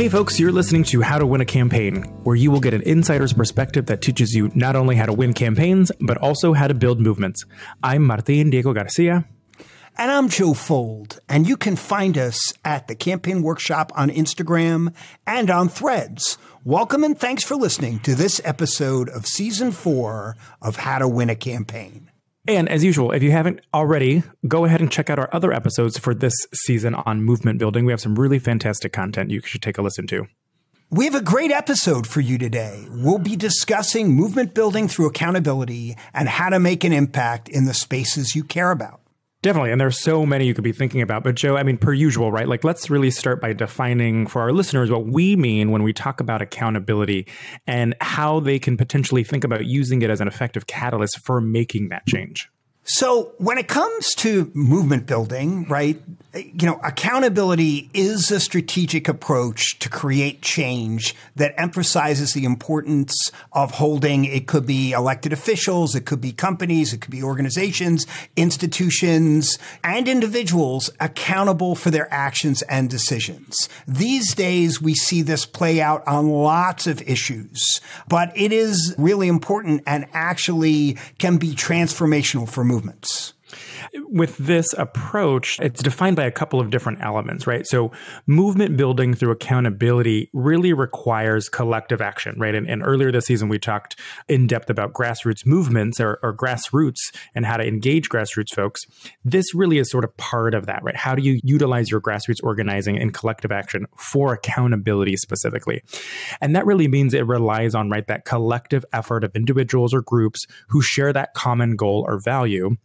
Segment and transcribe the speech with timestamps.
[0.00, 2.80] Hey, folks, you're listening to How to Win a Campaign, where you will get an
[2.84, 6.72] insider's perspective that teaches you not only how to win campaigns, but also how to
[6.72, 7.44] build movements.
[7.82, 9.26] I'm Martin Diego Garcia.
[9.98, 14.94] And I'm Joe Fuld, and you can find us at the Campaign Workshop on Instagram
[15.26, 16.38] and on Threads.
[16.64, 21.28] Welcome and thanks for listening to this episode of Season 4 of How to Win
[21.28, 22.09] a Campaign.
[22.50, 25.96] And as usual, if you haven't already, go ahead and check out our other episodes
[25.96, 27.84] for this season on movement building.
[27.84, 30.26] We have some really fantastic content you should take a listen to.
[30.90, 32.88] We have a great episode for you today.
[32.90, 37.74] We'll be discussing movement building through accountability and how to make an impact in the
[37.74, 38.99] spaces you care about.
[39.42, 39.72] Definitely.
[39.72, 41.24] And there's so many you could be thinking about.
[41.24, 42.46] But Joe, I mean, per usual, right?
[42.46, 46.20] Like, let's really start by defining for our listeners what we mean when we talk
[46.20, 47.26] about accountability
[47.66, 51.88] and how they can potentially think about using it as an effective catalyst for making
[51.88, 52.50] that change.
[52.84, 56.02] So when it comes to movement building, right,
[56.34, 63.72] you know, accountability is a strategic approach to create change that emphasizes the importance of
[63.72, 69.58] holding, it could be elected officials, it could be companies, it could be organizations, institutions,
[69.82, 73.68] and individuals accountable for their actions and decisions.
[73.88, 79.26] These days, we see this play out on lots of issues, but it is really
[79.26, 83.32] important and actually can be transformational for movements.
[83.94, 87.66] With this approach, it's defined by a couple of different elements, right?
[87.66, 87.92] So,
[88.26, 92.54] movement building through accountability really requires collective action, right?
[92.54, 93.98] And, and earlier this season, we talked
[94.28, 96.98] in depth about grassroots movements or, or grassroots
[97.34, 98.82] and how to engage grassroots folks.
[99.24, 100.96] This really is sort of part of that, right?
[100.96, 105.82] How do you utilize your grassroots organizing and collective action for accountability specifically?
[106.40, 110.46] And that really means it relies on, right, that collective effort of individuals or groups
[110.68, 112.76] who share that common goal or value.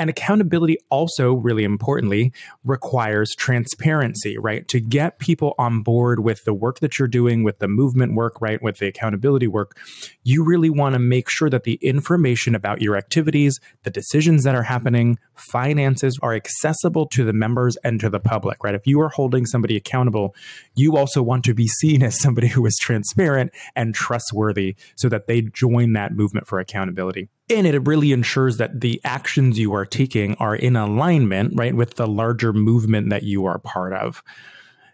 [0.00, 2.32] And accountability also, really importantly,
[2.64, 4.66] requires transparency, right?
[4.68, 8.40] To get people on board with the work that you're doing, with the movement work,
[8.40, 8.62] right?
[8.62, 9.76] With the accountability work,
[10.22, 14.54] you really want to make sure that the information about your activities, the decisions that
[14.54, 18.74] are happening, finances are accessible to the members and to the public, right?
[18.74, 20.34] If you are holding somebody accountable,
[20.74, 25.26] you also want to be seen as somebody who is transparent and trustworthy so that
[25.26, 27.28] they join that movement for accountability.
[27.50, 31.96] And it really ensures that the actions you are taking are in alignment, right, with
[31.96, 34.22] the larger movement that you are part of.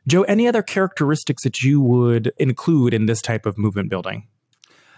[0.08, 4.26] Joe, any other characteristics that you would include in this type of movement building?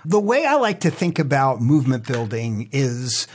[0.04, 3.26] The way I like to think about movement building is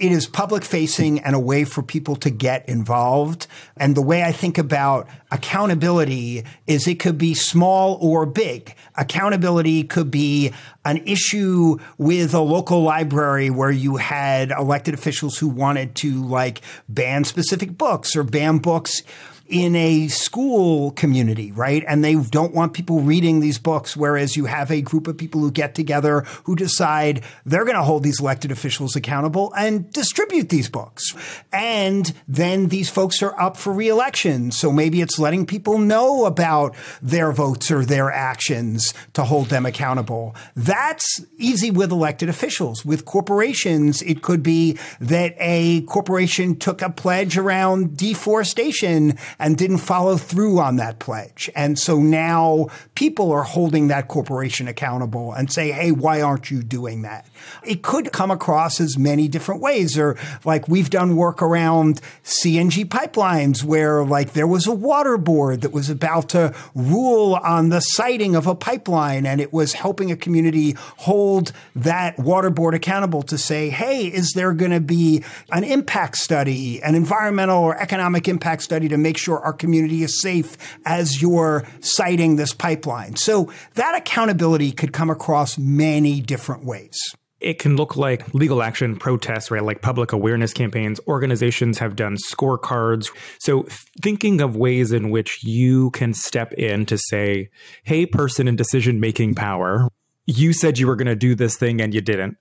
[0.00, 3.46] it is public facing and a way for people to get involved.
[3.76, 8.74] And the way I think about accountability is it could be small or big.
[8.96, 10.52] Accountability could be
[10.84, 16.62] an issue with a local library where you had elected officials who wanted to like
[16.88, 19.02] ban specific books or ban books
[19.48, 21.82] in a school community, right?
[21.88, 25.40] And they don't want people reading these books, whereas you have a group of people
[25.40, 30.50] who get together who decide they're going to hold these elected officials accountable and distribute
[30.50, 31.14] these books.
[31.50, 34.50] And then these folks are up for reelection.
[34.50, 39.64] So maybe it's letting people know about their votes or their actions to hold them
[39.64, 40.36] accountable.
[40.54, 42.84] That's easy with elected officials.
[42.84, 49.78] With corporations, it could be that a corporation took a pledge around deforestation and didn't
[49.78, 51.48] follow through on that pledge.
[51.54, 56.62] And so now people are holding that corporation accountable and say, Hey, why aren't you
[56.62, 57.26] doing that?
[57.64, 62.84] It could come across as many different ways or like we've done work around CNG
[62.84, 67.80] pipelines where like there was a water board that was about to rule on the
[67.80, 73.22] siting of a pipeline and it was helping a community hold that water board accountable
[73.22, 75.22] to say, Hey, is there going to be
[75.52, 80.02] an impact study, an environmental or economic impact study to make sure sure our community
[80.02, 80.56] is safe
[80.86, 83.16] as you're siting this pipeline.
[83.16, 86.98] So that accountability could come across many different ways.
[87.40, 89.62] It can look like legal action, protests, right?
[89.62, 90.98] Like public awareness campaigns.
[91.06, 93.12] Organizations have done scorecards.
[93.38, 93.68] So,
[94.02, 97.50] thinking of ways in which you can step in to say,
[97.84, 99.88] hey, person in decision making power,
[100.26, 102.38] you said you were going to do this thing and you didn't.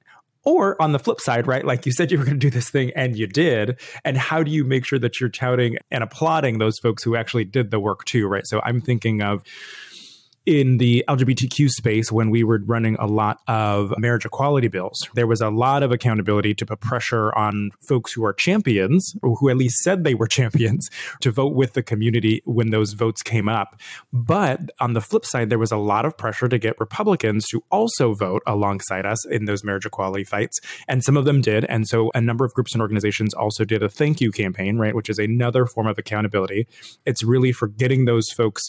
[0.47, 1.65] Or on the flip side, right?
[1.65, 3.81] Like you said you were going to do this thing and you did.
[4.05, 7.43] And how do you make sure that you're touting and applauding those folks who actually
[7.43, 8.47] did the work too, right?
[8.47, 9.43] So I'm thinking of
[10.47, 15.09] in the LGBTQ space when we were running a lot of marriage equality bills.
[15.13, 19.35] There was a lot of accountability to put pressure on folks who are champions, or
[19.35, 20.89] who at least said they were champions,
[21.19, 23.79] to vote with the community when those votes came up.
[24.13, 27.61] But on the flip side, there was a lot of pressure to get Republicans to
[27.69, 30.61] also vote alongside us in those marriage equality fights.
[30.87, 31.65] And some of them did.
[31.65, 34.95] And so a number of groups and organizations also did a thank you campaign, right?
[34.95, 36.67] Which is another form of accountability.
[37.05, 38.63] It's really for getting those folks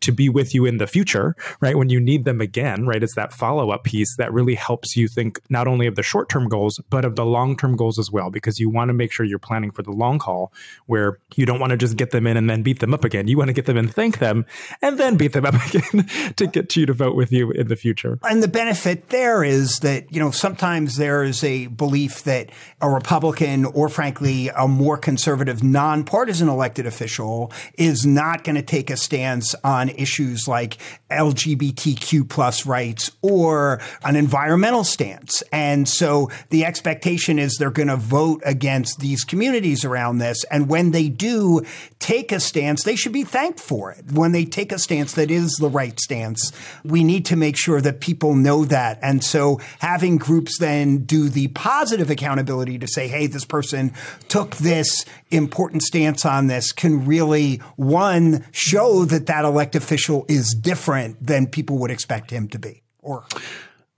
[0.00, 1.76] to be with you in the future, right?
[1.76, 3.02] When you need them again, right?
[3.02, 6.28] It's that follow up piece that really helps you think not only of the short
[6.28, 9.12] term goals, but of the long term goals as well, because you want to make
[9.12, 10.52] sure you're planning for the long haul
[10.86, 13.28] where you don't want to just get them in and then beat them up again.
[13.28, 14.46] You want to get them and thank them
[14.82, 17.76] and then beat them up again to get you to vote with you in the
[17.76, 18.18] future.
[18.22, 22.88] And the benefit there is that, you know, sometimes there is a belief that a
[22.88, 28.96] Republican or frankly a more conservative nonpartisan elected official is not going to take a
[28.96, 30.78] stance on issues like
[31.10, 35.42] LGBTQ plus rights or an environmental stance.
[35.52, 40.44] And so the expectation is they're going to vote against these communities around this.
[40.44, 41.62] And when they do
[41.98, 44.12] take a stance, they should be thanked for it.
[44.12, 46.52] When they take a stance that is the right stance,
[46.84, 48.98] we need to make sure that people know that.
[49.02, 53.92] And so having groups then do the positive accountability to say, hey, this person
[54.28, 60.54] took this important stance on this can really, one, show that that elected official is
[60.54, 62.82] different than people would expect him to be.
[63.00, 63.24] Or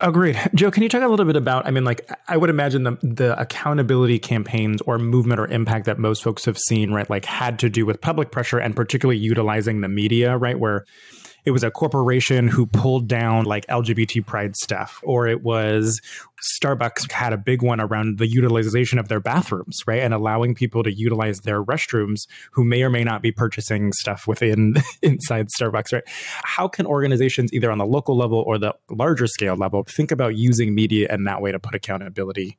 [0.02, 0.38] Agreed.
[0.54, 2.96] Joe, can you talk a little bit about, I mean, like, I would imagine the,
[3.02, 7.58] the accountability campaigns or movement or impact that most folks have seen, right, like had
[7.58, 10.86] to do with public pressure and particularly utilizing the media, right, where
[11.44, 16.00] it was a corporation who pulled down like LGBT pride stuff, or it was
[16.62, 20.00] Starbucks had a big one around the utilization of their bathrooms, right?
[20.00, 24.26] And allowing people to utilize their restrooms who may or may not be purchasing stuff
[24.26, 26.04] within inside Starbucks, right?
[26.06, 30.36] How can organizations, either on the local level or the larger scale level, think about
[30.36, 32.58] using media in that way to put accountability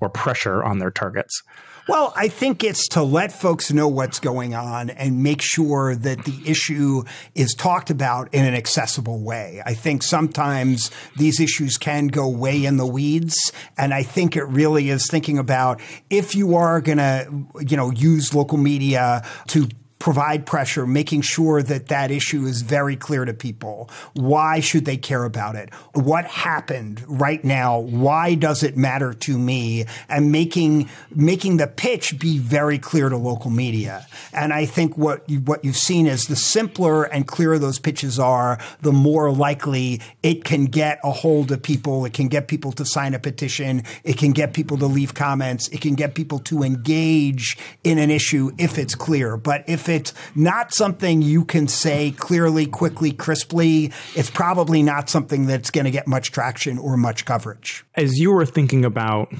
[0.00, 1.42] or pressure on their targets?
[1.88, 6.26] Well, I think it's to let folks know what's going on and make sure that
[6.26, 7.04] the issue
[7.34, 9.62] is talked about in an accessible way.
[9.64, 13.52] I think sometimes these issues can go way in the weeds.
[13.78, 15.80] And I think it really is thinking about
[16.10, 17.26] if you are going to,
[17.66, 19.66] you know, use local media to
[19.98, 23.90] provide pressure, making sure that that issue is very clear to people.
[24.14, 25.74] Why should they care about it?
[25.94, 27.78] What happened right now?
[27.78, 29.86] Why does it matter to me?
[30.08, 34.06] And making making the pitch be very clear to local media.
[34.32, 38.18] And I think what you, what you've seen is the simpler and clearer those pitches
[38.18, 42.04] are, the more likely it can get a hold of people.
[42.04, 43.82] It can get people to sign a petition.
[44.04, 45.68] It can get people to leave comments.
[45.68, 49.36] It can get people to engage in an issue if it's clear.
[49.36, 55.46] But if it's not something you can say clearly, quickly, crisply, it's probably not something
[55.46, 57.84] that's going to get much traction or much coverage.
[57.94, 59.32] As you were thinking about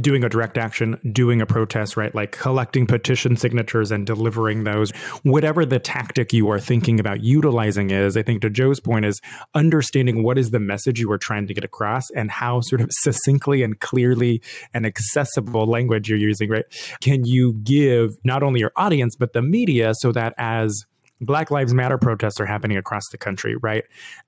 [0.00, 2.14] doing a direct action, doing a protest, right?
[2.14, 4.90] Like collecting petition signatures and delivering those.
[5.22, 9.20] Whatever the tactic you are thinking about utilizing is, I think to Joe's point is
[9.54, 12.88] understanding what is the message you are trying to get across and how sort of
[13.00, 14.42] succinctly and clearly
[14.72, 16.64] and accessible language you're using, right?
[17.00, 20.84] Can you give not only your audience, but the media so that as
[21.20, 23.84] Black Lives Matter protests are happening across the country, right?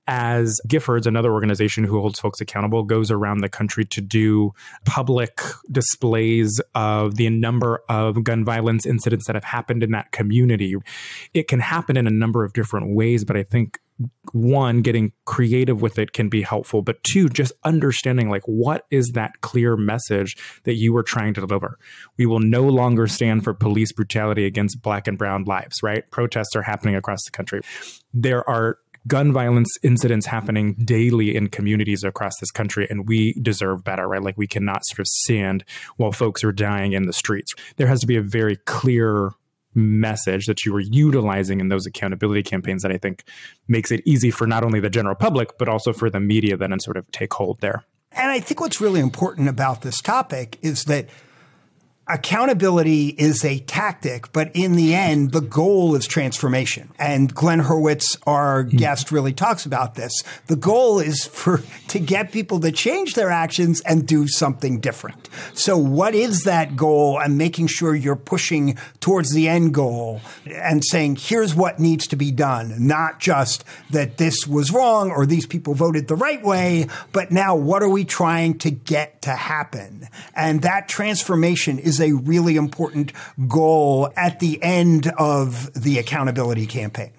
[0.07, 4.51] As Giffords, another organization who holds folks accountable, goes around the country to do
[4.85, 5.41] public
[5.71, 10.75] displays of the number of gun violence incidents that have happened in that community.
[11.33, 13.79] It can happen in a number of different ways, but I think
[14.31, 19.11] one getting creative with it can be helpful but two just understanding like what is
[19.13, 21.77] that clear message that you were trying to deliver?
[22.17, 26.09] We will no longer stand for police brutality against black and brown lives right?
[26.11, 27.61] Protests are happening across the country.
[28.13, 33.83] There are gun violence incidents happening daily in communities across this country and we deserve
[33.83, 34.23] better right?
[34.23, 35.63] Like we cannot sort of stand
[35.97, 37.53] while folks are dying in the streets.
[37.75, 39.31] There has to be a very clear
[39.75, 43.23] message that you were utilizing in those accountability campaigns that I think
[43.67, 46.71] makes it easy for not only the general public, but also for the media then
[46.71, 47.83] and sort of take hold there.
[48.11, 51.07] And I think what's really important about this topic is that
[52.07, 56.89] accountability is a tactic, but in the end, the goal is transformation.
[56.99, 58.77] And Glenn Hurowitz, our mm.
[58.77, 60.11] guest, really talks about this.
[60.47, 65.29] The goal is for to get people to change their actions and do something different.
[65.53, 67.19] So what is that goal?
[67.19, 72.15] And making sure you're pushing towards the end goal and saying, here's what needs to
[72.17, 72.85] be done.
[72.85, 77.55] Not just that this was wrong or these people voted the right way, but now
[77.55, 80.09] what are we trying to get to happen?
[80.35, 83.13] And that transformation is is a really important
[83.47, 87.11] goal at the end of the accountability campaign.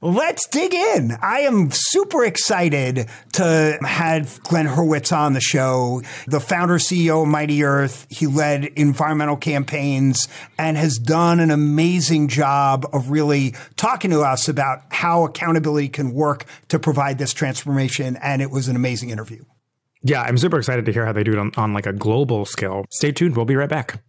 [0.00, 1.18] Let's dig in.
[1.20, 7.28] I am super excited to have Glenn Hurowitz on the show, the founder CEO of
[7.28, 8.06] Mighty Earth.
[8.08, 14.48] He led environmental campaigns and has done an amazing job of really talking to us
[14.48, 18.16] about how accountability can work to provide this transformation.
[18.22, 19.44] And it was an amazing interview.
[20.04, 22.44] Yeah, I'm super excited to hear how they do it on, on like a global
[22.44, 22.84] scale.
[22.90, 23.34] Stay tuned.
[23.34, 24.00] We'll be right back.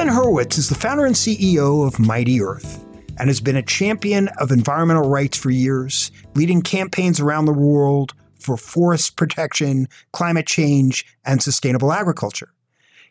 [0.00, 2.82] Glenn Hurowitz is the founder and CEO of Mighty Earth
[3.18, 8.14] and has been a champion of environmental rights for years, leading campaigns around the world
[8.38, 12.48] for forest protection, climate change, and sustainable agriculture.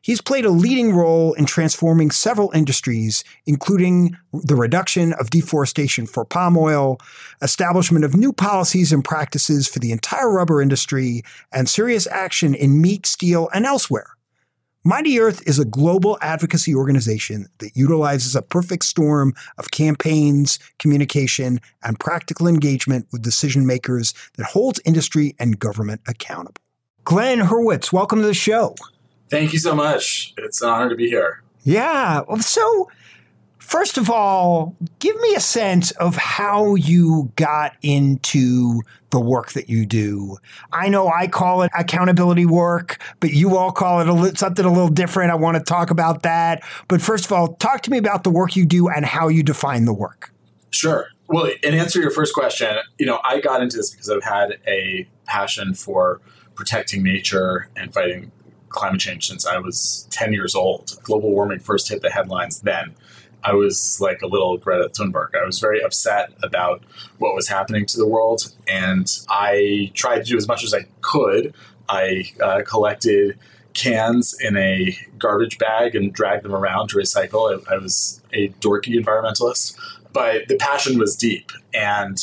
[0.02, 6.26] He's played a leading role in transforming several industries, including the reduction of deforestation for
[6.26, 6.98] palm oil,
[7.44, 12.82] establishment of new policies and practices for the entire rubber industry, and serious action in
[12.82, 14.16] meat, steel, and elsewhere.
[14.90, 21.62] Mighty Earth is a global advocacy organization that utilizes a perfect storm of campaigns, communication,
[21.84, 26.60] and practical engagement with decision makers that holds industry and government accountable.
[27.04, 28.74] Glenn Hurowitz, welcome to the show.
[29.30, 30.34] Thank you so much.
[30.38, 31.44] It's an honor to be here.
[31.62, 32.24] Yeah.
[32.40, 32.90] So,
[33.70, 39.70] first of all, give me a sense of how you got into the work that
[39.70, 40.38] you do.
[40.74, 44.70] I know I call it accountability work, but you all call it a, something a
[44.70, 45.32] little different.
[45.32, 46.64] I want to talk about that.
[46.88, 49.44] But first of all, talk to me about the work you do and how you
[49.44, 50.34] define the work.
[50.72, 51.08] Sure.
[51.28, 54.24] Well, in answer to your first question, you know, I got into this because I've
[54.24, 56.22] had a passion for
[56.56, 58.32] protecting nature and fighting
[58.70, 60.98] climate change since I was 10 years old.
[61.04, 62.96] Global warming first hit the headlines then.
[63.44, 65.36] I was like a little Greta Thunberg.
[65.36, 66.84] I was very upset about
[67.18, 70.86] what was happening to the world, and I tried to do as much as I
[71.02, 71.54] could.
[71.88, 73.38] I uh, collected
[73.74, 77.62] cans in a garbage bag and dragged them around to recycle.
[77.68, 79.78] I, I was a dorky environmentalist,
[80.12, 81.52] but the passion was deep.
[81.74, 82.18] And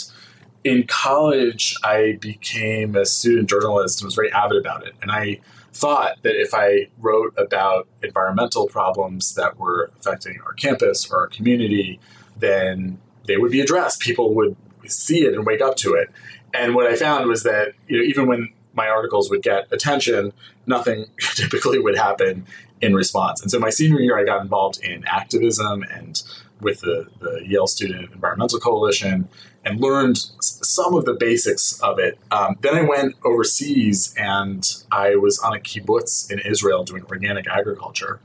[0.64, 4.94] in college, I became a student journalist and was very avid about it.
[5.00, 5.40] And I
[5.76, 11.26] thought that if I wrote about environmental problems that were affecting our campus or our
[11.26, 12.00] community,
[12.36, 14.00] then they would be addressed.
[14.00, 14.56] People would
[14.86, 16.10] see it and wake up to it.
[16.54, 20.32] And what I found was that you know, even when my articles would get attention,
[20.66, 22.46] nothing typically would happen
[22.80, 23.42] in response.
[23.42, 26.22] And so my senior year, I got involved in activism and
[26.60, 29.28] with the, the Yale Student Environmental Coalition
[29.66, 32.18] and learned some of the basics of it.
[32.30, 37.48] Um, then I went overseas and I was on a kibbutz in Israel doing organic
[37.48, 38.20] agriculture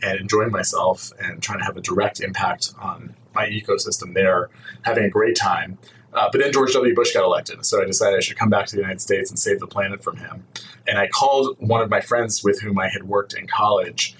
[0.00, 4.48] and enjoying myself and trying to have a direct impact on my ecosystem there,
[4.82, 5.76] having a great time.
[6.14, 6.94] Uh, but then George W.
[6.94, 9.38] Bush got elected, so I decided I should come back to the United States and
[9.38, 10.44] save the planet from him.
[10.86, 14.16] And I called one of my friends with whom I had worked in college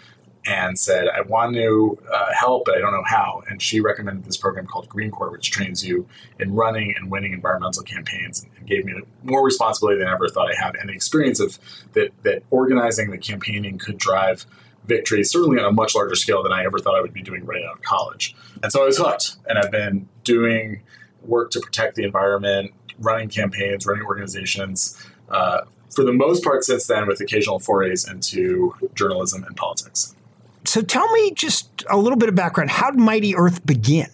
[0.47, 3.43] and said, I want to uh, help, but I don't know how.
[3.49, 7.33] And she recommended this program called Green Corps, which trains you in running and winning
[7.33, 10.95] environmental campaigns and gave me more responsibility than I ever thought I had and the
[10.95, 11.59] experience of
[11.95, 14.47] that, that organizing the campaigning could drive
[14.87, 17.45] victory, certainly on a much larger scale than I ever thought I would be doing
[17.45, 18.35] right out of college.
[18.63, 20.83] And so I was hooked, and I've been doing
[21.23, 24.97] work to protect the environment, running campaigns, running organizations.
[25.29, 25.63] Uh,
[25.95, 30.16] for the most part, since then, with occasional forays into journalism and politics.
[30.67, 32.71] So tell me just a little bit of background.
[32.71, 34.11] How did Mighty Earth begin?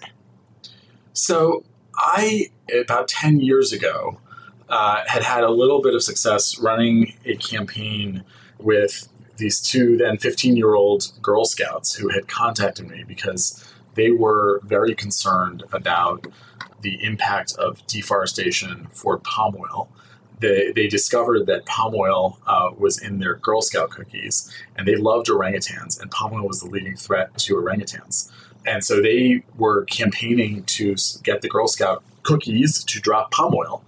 [1.15, 1.65] So
[1.97, 4.21] I, about 10 years ago,
[4.69, 8.25] uh, had had a little bit of success running a campaign
[8.59, 14.11] with these two then 15 year old Girl Scouts who had contacted me because they
[14.11, 16.27] were very concerned about
[16.81, 19.89] the impact of deforestation for palm oil
[20.43, 24.97] they, they discovered that palm oil uh, was in their Girl Scout cookies, and they
[24.97, 28.31] loved orangutans, and palm oil was the leading threat to orangutans.
[28.67, 33.83] And so they were campaigning to get the Girl Scout cookies to drop palm oil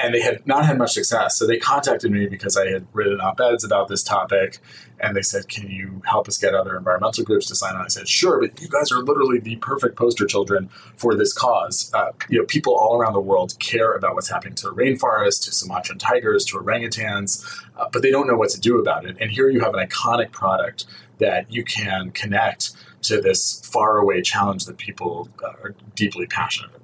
[0.00, 1.36] and they had not had much success.
[1.36, 4.58] So they contacted me because I had written op eds about this topic,
[4.98, 7.88] and they said, "Can you help us get other environmental groups to sign on?" I
[7.88, 11.90] said, "Sure, but you guys are literally the perfect poster children for this cause.
[11.92, 15.52] Uh, you know, people all around the world care about what's happening to rainforests, to
[15.52, 17.44] Sumatran tigers, to orangutans,
[17.76, 19.16] uh, but they don't know what to do about it.
[19.20, 20.84] And here you have an iconic product
[21.18, 22.72] that you can connect."
[23.06, 26.81] To this faraway challenge that people uh, are deeply passionate about.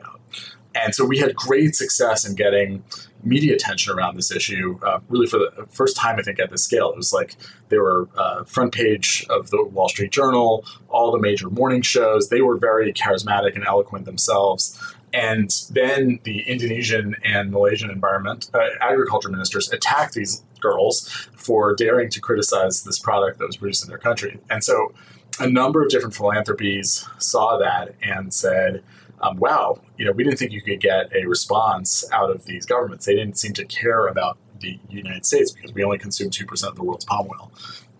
[0.85, 2.85] And so we had great success in getting
[3.25, 6.65] media attention around this issue, uh, really for the first time, I think, at this
[6.65, 6.91] scale.
[6.91, 7.37] It was like
[7.69, 12.29] they were uh, front page of the Wall Street Journal, all the major morning shows.
[12.29, 14.79] They were very charismatic and eloquent themselves.
[15.13, 22.11] And then the Indonesian and Malaysian environment uh, agriculture ministers attacked these girls for daring
[22.11, 24.39] to criticize this product that was produced in their country.
[24.51, 24.93] And so
[25.41, 28.83] a number of different philanthropies saw that and said,
[29.21, 32.67] um, wow, you know, we didn't think you could get a response out of these
[32.67, 33.07] governments.
[33.07, 36.77] They didn't seem to care about the United States because we only consume 2% of
[36.77, 37.53] the world's palm oil.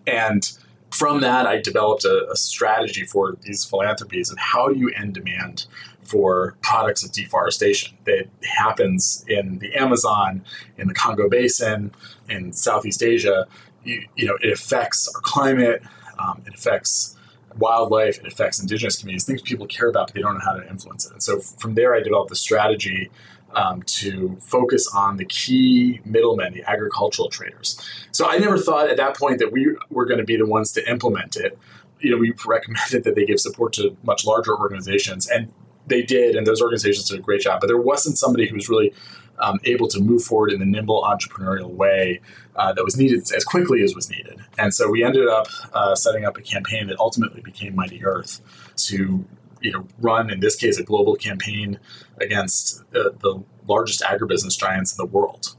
[0.07, 0.49] And
[0.91, 5.13] from that, I developed a, a, strategy for these philanthropies and how do you end
[5.13, 5.65] demand
[6.01, 10.43] for products of deforestation that happens in the Amazon,
[10.77, 11.91] in the Congo Basin,
[12.27, 13.47] in Southeast Asia.
[13.83, 15.83] You, you know, it affects our climate,
[16.17, 17.15] um, it affects
[17.57, 20.67] wildlife, it affects indigenous communities, things people care about, but they don't know how to
[20.69, 21.13] influence it.
[21.13, 23.09] And so from there, I developed the strategy
[23.53, 27.79] um, to focus on the key middlemen, the agricultural traders.
[28.11, 30.71] So I never thought at that point that we were going to be the ones
[30.73, 31.57] to implement it.
[31.99, 35.51] You know, we recommended that they give support to much larger organizations, and
[35.87, 37.61] they did, and those organizations did a great job.
[37.61, 38.93] But there wasn't somebody who was really
[39.39, 42.21] um, able to move forward in the nimble entrepreneurial way
[42.55, 44.39] uh, that was needed as quickly as was needed.
[44.57, 48.41] And so we ended up uh, setting up a campaign that ultimately became Mighty Earth
[48.87, 49.25] to
[49.61, 51.79] you know run in this case a global campaign
[52.19, 55.55] against uh, the largest agribusiness giants in the world.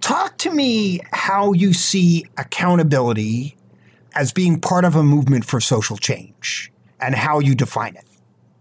[0.00, 3.56] Talk to me how you see accountability
[4.14, 6.70] as being part of a movement for social change
[7.00, 8.04] and how you define it.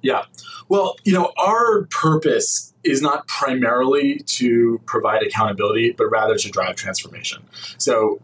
[0.04, 0.26] Yeah.
[0.70, 6.76] Well, you know, our purpose is not primarily to provide accountability, but rather to drive
[6.76, 7.44] transformation.
[7.78, 8.22] So,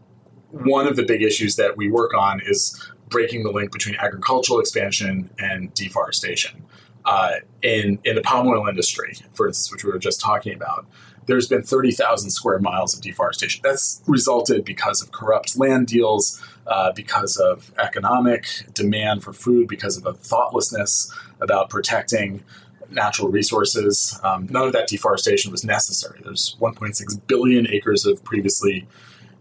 [0.51, 4.59] one of the big issues that we work on is breaking the link between agricultural
[4.59, 6.65] expansion and deforestation.
[7.05, 10.86] Uh, in in the palm oil industry, for instance, which we were just talking about,
[11.27, 13.62] there's been 30,000 square miles of deforestation.
[13.63, 19.95] That's resulted because of corrupt land deals, uh, because of economic demand for food, because
[19.95, 22.43] of a thoughtlessness about protecting
[22.91, 24.19] natural resources.
[24.24, 26.22] Um, none of that deforestation was necessary.
[26.24, 28.88] There's 1.6 billion acres of previously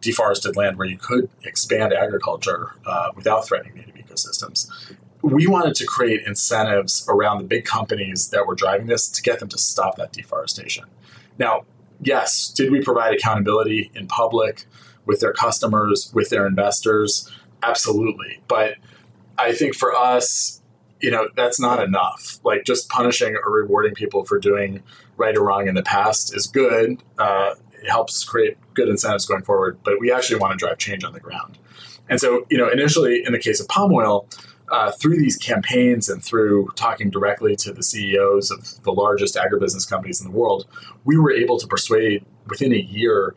[0.00, 4.71] deforested land where you could expand agriculture uh, without threatening native ecosystems.
[5.23, 9.40] We wanted to create incentives around the big companies that were driving this to get
[9.40, 10.85] them to stop that deforestation.
[11.38, 11.64] Now,
[12.00, 14.67] yes, did we provide accountability in public
[15.07, 17.28] with their customers, with their investors?
[17.62, 18.40] Absolutely.
[18.47, 18.76] But
[19.37, 20.58] I think for us,
[21.00, 22.38] you know, that's not enough.
[22.45, 24.83] Like just punishing or rewarding people for doing
[25.17, 27.02] right or wrong in the past is good.
[27.19, 31.05] Uh, it helps create good incentives going forward, but we actually want to drive change
[31.05, 31.59] on the ground.
[32.09, 34.28] And so, you know, initially in the case of palm oil,
[34.71, 39.89] uh, through these campaigns and through talking directly to the CEOs of the largest agribusiness
[39.89, 40.67] companies in the world,
[41.04, 43.34] we were able to persuade within a year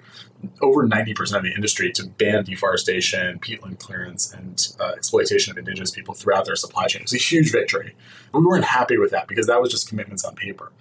[0.61, 5.91] over 90% of the industry to ban deforestation, peatland clearance, and uh, exploitation of indigenous
[5.91, 7.01] people throughout their supply chain.
[7.01, 7.95] It was a huge victory.
[8.31, 10.71] But we weren't happy with that because that was just commitments on paper.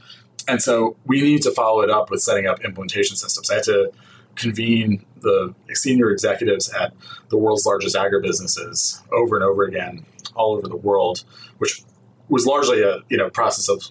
[0.48, 3.50] And so we need to follow it up with setting up implementation systems.
[3.50, 3.92] I had to
[4.36, 6.94] convene the senior executives at
[7.28, 11.24] the world's largest agribusinesses over and over again, all over the world,
[11.58, 11.82] which
[12.28, 13.84] was largely a you know process of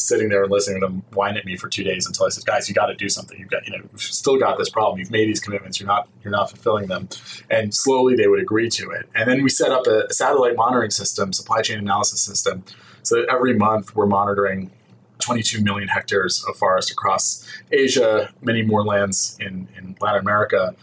[0.00, 2.44] sitting there and listening to them whine at me for two days until I said,
[2.44, 3.38] "Guys, you got to do something.
[3.38, 4.98] You've got you know you've still got this problem.
[4.98, 5.78] You've made these commitments.
[5.78, 7.08] You're not you're not fulfilling them."
[7.50, 9.08] And slowly they would agree to it.
[9.14, 12.64] And then we set up a, a satellite monitoring system, supply chain analysis system,
[13.02, 14.70] so that every month we're monitoring
[15.20, 20.74] 22 million hectares of forest across Asia, many more lands in, in Latin America,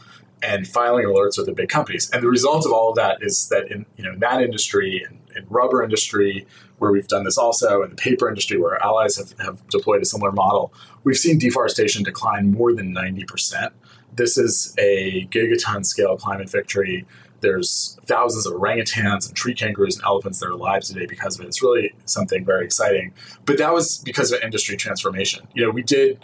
[0.42, 2.10] and filing alerts with the big companies.
[2.12, 5.04] And the result of all of that is that in you know in that industry
[5.08, 6.46] and in, rubber industry,
[6.80, 10.02] where we've done this also, in the paper industry, where our allies have, have deployed
[10.02, 10.74] a similar model,
[11.04, 13.72] we've seen deforestation decline more than 90%.
[14.16, 17.06] This is a gigaton scale climate victory
[17.42, 21.46] there's thousands of orangutans and tree kangaroos and elephants that are alive today because of
[21.46, 21.48] it.
[21.48, 23.14] It's really something very exciting.
[23.46, 25.48] But that was because of industry transformation.
[25.54, 26.20] You know, we did,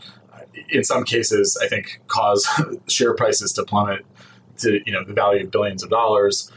[0.70, 2.48] in some cases, I think, cause
[2.88, 4.06] share prices to plummet
[4.60, 6.52] to you know the value of billions of dollars.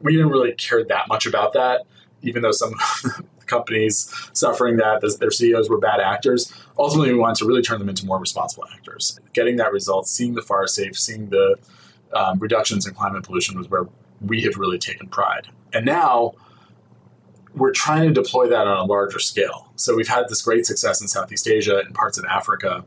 [0.00, 1.82] We didn't really care that much about that,
[2.26, 2.74] even though some
[3.46, 6.52] companies suffering that their CEOs were bad actors.
[6.78, 9.18] Ultimately, we wanted to really turn them into more responsible actors.
[9.32, 11.56] Getting that result, seeing the fire safe, seeing the
[12.12, 13.86] um, reductions in climate pollution was where
[14.20, 15.48] we have really taken pride.
[15.72, 16.34] And now
[17.54, 19.68] we're trying to deploy that on a larger scale.
[19.76, 22.84] So we've had this great success in Southeast Asia and parts of Africa,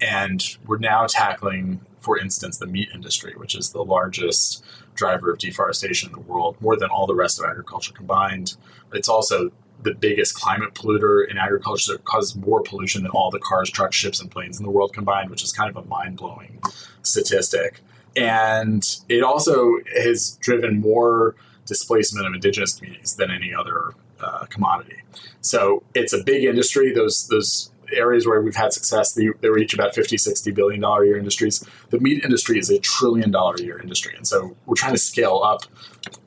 [0.00, 5.38] and we're now tackling, for instance, the meat industry, which is the largest driver of
[5.38, 8.56] deforestation in the world, more than all the rest of agriculture combined.
[8.92, 9.50] It's also
[9.82, 11.94] the biggest climate polluter in agriculture.
[11.94, 14.92] It causes more pollution than all the cars, trucks, ships, and planes in the world
[14.94, 16.60] combined, which is kind of a mind blowing
[17.02, 17.80] statistic.
[18.16, 21.34] And it also has driven more
[21.66, 25.02] displacement of indigenous communities than any other uh, commodity.
[25.40, 26.92] So it's a big industry.
[26.92, 31.02] Those those areas where we've had success, they, they reach about 50, 60 billion dollar
[31.02, 31.64] a year industries.
[31.90, 34.14] The meat industry is a trillion dollar a year industry.
[34.16, 35.62] And so we're trying to scale up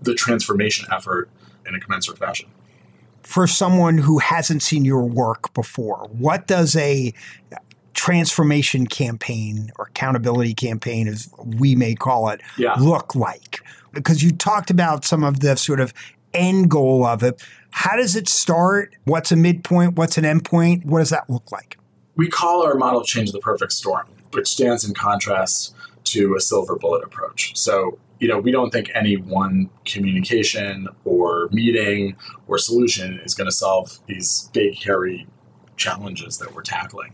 [0.01, 1.30] the transformation effort
[1.65, 2.49] in a commensurate fashion.
[3.23, 7.13] For someone who hasn't seen your work before, what does a
[7.93, 12.75] transformation campaign or accountability campaign, as we may call it, yeah.
[12.75, 13.60] look like?
[13.91, 15.93] Because you talked about some of the sort of
[16.38, 17.41] end goal of it.
[17.71, 18.95] How does it start?
[19.04, 19.95] What's a midpoint?
[19.95, 20.86] What's an endpoint?
[20.86, 21.78] What does that look like?
[22.15, 26.76] We call our model change the perfect storm, which stands in contrast to a silver
[26.76, 27.58] bullet approach.
[27.58, 32.15] So, you know, we don't think any one communication or meeting
[32.47, 35.28] or solution is going to solve these big, hairy
[35.76, 37.13] challenges that we're tackling.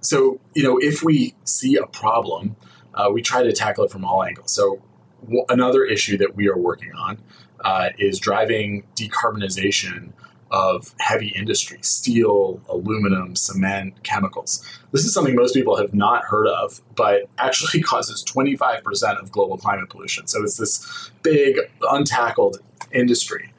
[0.00, 2.56] So, you know, if we see a problem,
[2.92, 4.52] uh, we try to tackle it from all angles.
[4.52, 4.82] So,
[5.22, 7.18] w- another issue that we are working on
[7.60, 10.12] uh, is driving decarbonization
[10.50, 14.64] of heavy industry steel, aluminum, cement, chemicals.
[14.92, 19.58] This is something most people have not heard of, but actually causes 25% of global
[19.58, 20.28] climate pollution.
[20.28, 21.58] So it's this big,
[21.90, 22.58] untackled
[22.92, 23.52] industry.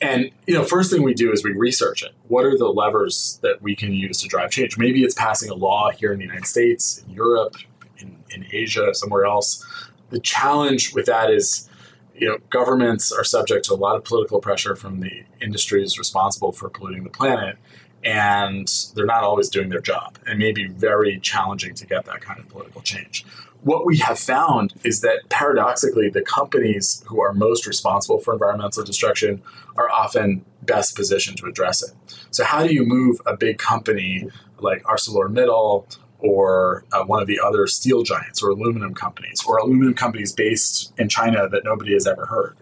[0.00, 2.12] And you know, first thing we do is we research it.
[2.28, 4.78] What are the levers that we can use to drive change?
[4.78, 7.56] Maybe it's passing a law here in the United States, in Europe,
[7.98, 9.66] in, in Asia, somewhere else.
[10.10, 11.67] The challenge with that is
[12.18, 16.52] you know, governments are subject to a lot of political pressure from the industries responsible
[16.52, 17.56] for polluting the planet,
[18.04, 20.18] and they're not always doing their job.
[20.26, 23.24] It may be very challenging to get that kind of political change.
[23.62, 28.84] What we have found is that paradoxically, the companies who are most responsible for environmental
[28.84, 29.42] destruction
[29.76, 31.90] are often best positioned to address it.
[32.30, 34.28] So, how do you move a big company
[34.60, 39.94] like ArcelorMittal or uh, one of the other steel giants or aluminum companies or aluminum
[39.94, 42.56] companies based in China that nobody has ever heard.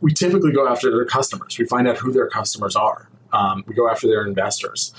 [0.00, 1.58] We typically go after their customers.
[1.58, 3.08] We find out who their customers are.
[3.32, 4.92] Um, we go after their investors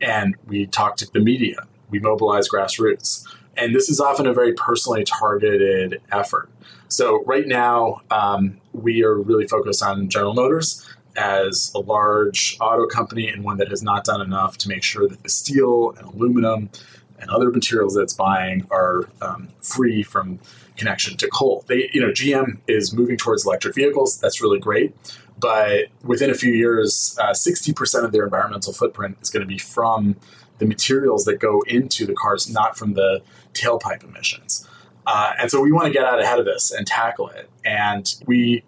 [0.00, 1.66] and we talk to the media.
[1.90, 3.26] We mobilize grassroots.
[3.56, 6.48] And this is often a very personally targeted effort.
[6.88, 12.86] So, right now, um, we are really focused on General Motors as a large auto
[12.86, 16.06] company and one that has not done enough to make sure that the steel and
[16.06, 16.70] aluminum
[17.18, 20.38] and other materials that it's buying are um, free from
[20.76, 21.64] connection to coal.
[21.68, 24.18] They, you know, GM is moving towards electric vehicles.
[24.18, 24.94] That's really great.
[25.38, 29.58] But within a few years, uh, 60% of their environmental footprint is going to be
[29.58, 30.16] from
[30.58, 33.22] the materials that go into the cars, not from the
[33.54, 34.66] tailpipe emissions.
[35.06, 37.48] Uh, and so we want to get out ahead of this and tackle it.
[37.64, 38.62] And we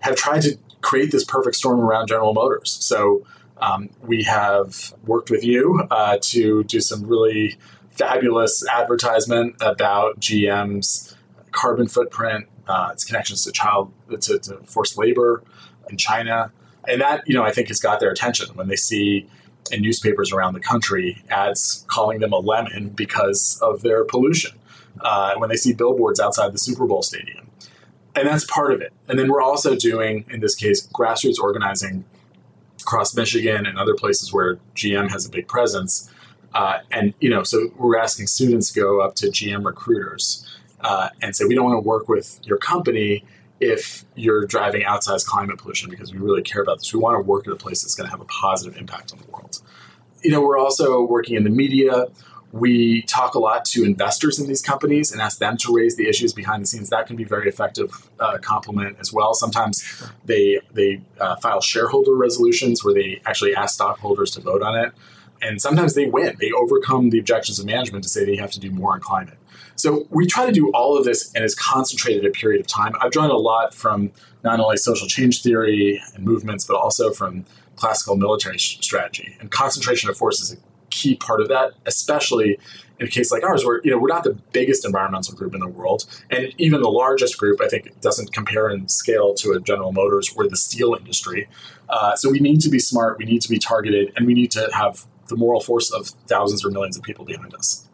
[0.00, 2.76] have tried to create this perfect storm around General Motors.
[2.80, 7.56] So um, we have worked with you uh, to do some really
[7.90, 11.16] fabulous advertisement about GM's
[11.52, 15.42] carbon footprint, uh, its connections to child to, to forced labor
[15.88, 16.52] in China,
[16.86, 19.28] and that you know I think has got their attention when they see
[19.70, 24.58] in newspapers around the country ads calling them a lemon because of their pollution.
[25.00, 27.50] Uh, when they see billboards outside the Super Bowl stadium,
[28.16, 28.92] and that's part of it.
[29.08, 32.04] And then we're also doing, in this case, grassroots organizing
[32.80, 36.10] across Michigan and other places where GM has a big presence.
[36.52, 40.46] Uh, and you know, so we're asking students to go up to GM recruiters
[40.80, 43.24] uh, and say, we don't want to work with your company
[43.60, 46.92] if you're driving outsized climate pollution because we really care about this.
[46.92, 49.18] We want to work at a place that's going to have a positive impact on
[49.18, 49.60] the world.
[50.22, 52.06] You know, we're also working in the media.
[52.54, 56.08] We talk a lot to investors in these companies and ask them to raise the
[56.08, 56.88] issues behind the scenes.
[56.88, 59.34] That can be very effective uh, complement as well.
[59.34, 59.82] Sometimes
[60.24, 64.92] they they uh, file shareholder resolutions where they actually ask stockholders to vote on it,
[65.42, 66.36] and sometimes they win.
[66.38, 69.38] They overcome the objections of management to say they have to do more on climate.
[69.74, 72.92] So we try to do all of this in as concentrated a period of time.
[73.00, 74.12] I've drawn a lot from
[74.44, 79.36] not only social change theory and movements, but also from classical military strategy.
[79.40, 80.56] And concentration of force is a
[80.94, 82.58] key part of that, especially
[83.00, 85.60] in a case like ours, where you know we're not the biggest environmental group in
[85.60, 89.60] the world, and even the largest group, I think, doesn't compare in scale to a
[89.60, 91.48] General Motors or the steel industry.
[91.88, 94.52] Uh, so we need to be smart, we need to be targeted, and we need
[94.52, 97.88] to have the moral force of thousands or millions of people behind us.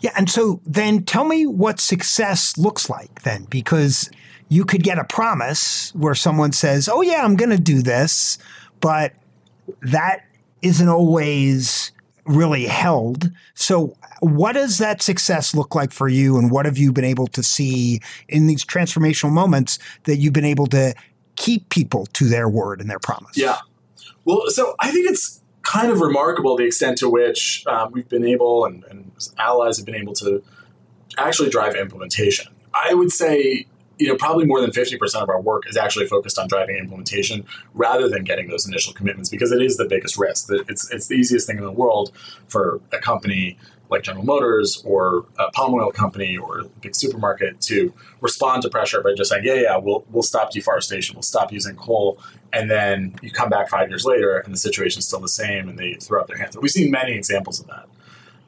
[0.00, 4.10] Yeah, and so then tell me what success looks like then, because
[4.48, 8.38] you could get a promise where someone says, "Oh yeah, I'm going to do this,"
[8.80, 9.12] but
[9.82, 10.24] that
[10.62, 11.92] isn't always
[12.30, 13.30] really held.
[13.54, 17.26] So, what does that success look like for you, and what have you been able
[17.28, 20.94] to see in these transformational moments that you've been able to
[21.36, 23.36] keep people to their word and their promise?
[23.36, 23.58] Yeah.
[24.24, 28.24] Well, so I think it's kind of remarkable the extent to which um, we've been
[28.24, 30.42] able and, and allies have been able to
[31.18, 32.52] actually drive implementation.
[32.72, 33.66] I would say
[34.00, 37.44] you know, probably more than 50% of our work is actually focused on driving implementation
[37.74, 40.48] rather than getting those initial commitments because it is the biggest risk.
[40.68, 42.10] It's, it's the easiest thing in the world
[42.48, 43.58] for a company
[43.90, 48.70] like General Motors or a palm oil company or a big supermarket to respond to
[48.70, 52.18] pressure by just saying, yeah, yeah, we'll, we'll stop deforestation, we'll stop using coal.
[52.54, 55.78] And then you come back five years later and the situation's still the same and
[55.78, 56.56] they throw up their hands.
[56.56, 57.86] We've seen many examples of that.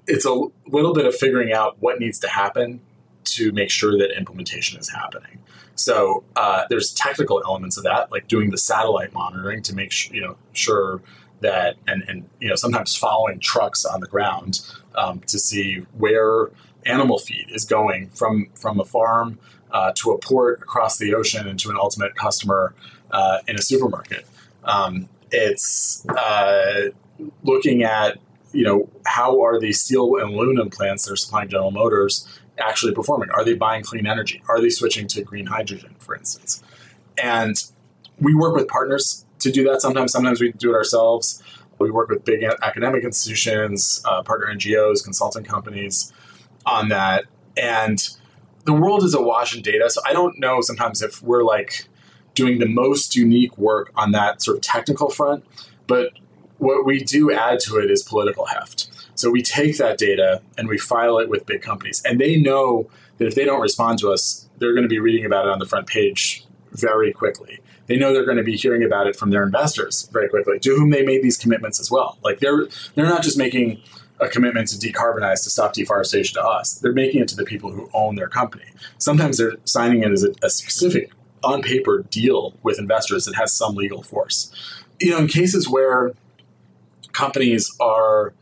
[0.06, 2.80] It's a little bit of figuring out what needs to happen
[3.24, 5.38] to make sure that implementation is happening.
[5.82, 10.10] So uh, there's technical elements of that, like doing the satellite monitoring to make sh-
[10.12, 11.02] you know sure
[11.40, 14.60] that and and you know sometimes following trucks on the ground
[14.94, 16.50] um, to see where
[16.86, 19.38] animal feed is going from from a farm
[19.72, 22.74] uh, to a port across the ocean and to an ultimate customer
[23.10, 24.24] uh, in a supermarket.
[24.64, 26.90] Um, it's uh,
[27.42, 28.18] looking at
[28.52, 32.94] you know how are the steel and aluminum plants that are supplying General Motors actually
[32.94, 33.30] performing?
[33.30, 34.42] Are they buying clean energy?
[34.48, 36.62] Are they switching to green hydrogen, for instance?
[37.22, 37.62] And
[38.20, 39.80] we work with partners to do that.
[39.80, 41.42] Sometimes, sometimes we do it ourselves.
[41.78, 46.12] We work with big academic institutions, uh, partner NGOs, consulting companies
[46.64, 47.24] on that.
[47.56, 48.08] And
[48.64, 49.90] the world is awash in data.
[49.90, 51.88] So I don't know sometimes if we're like
[52.34, 55.44] doing the most unique work on that sort of technical front,
[55.86, 56.12] but
[56.58, 58.88] what we do add to it is political heft.
[59.22, 62.90] So we take that data and we file it with big companies, and they know
[63.18, 65.60] that if they don't respond to us, they're going to be reading about it on
[65.60, 67.60] the front page very quickly.
[67.86, 70.74] They know they're going to be hearing about it from their investors very quickly, to
[70.74, 72.18] whom they made these commitments as well.
[72.24, 73.80] Like they're they're not just making
[74.18, 76.72] a commitment to decarbonize to stop deforestation to us.
[76.72, 78.66] They're making it to the people who own their company.
[78.98, 81.12] Sometimes they're signing it as a, a specific
[81.44, 84.52] on paper deal with investors that has some legal force.
[85.00, 86.10] You know, in cases where
[87.12, 88.34] companies are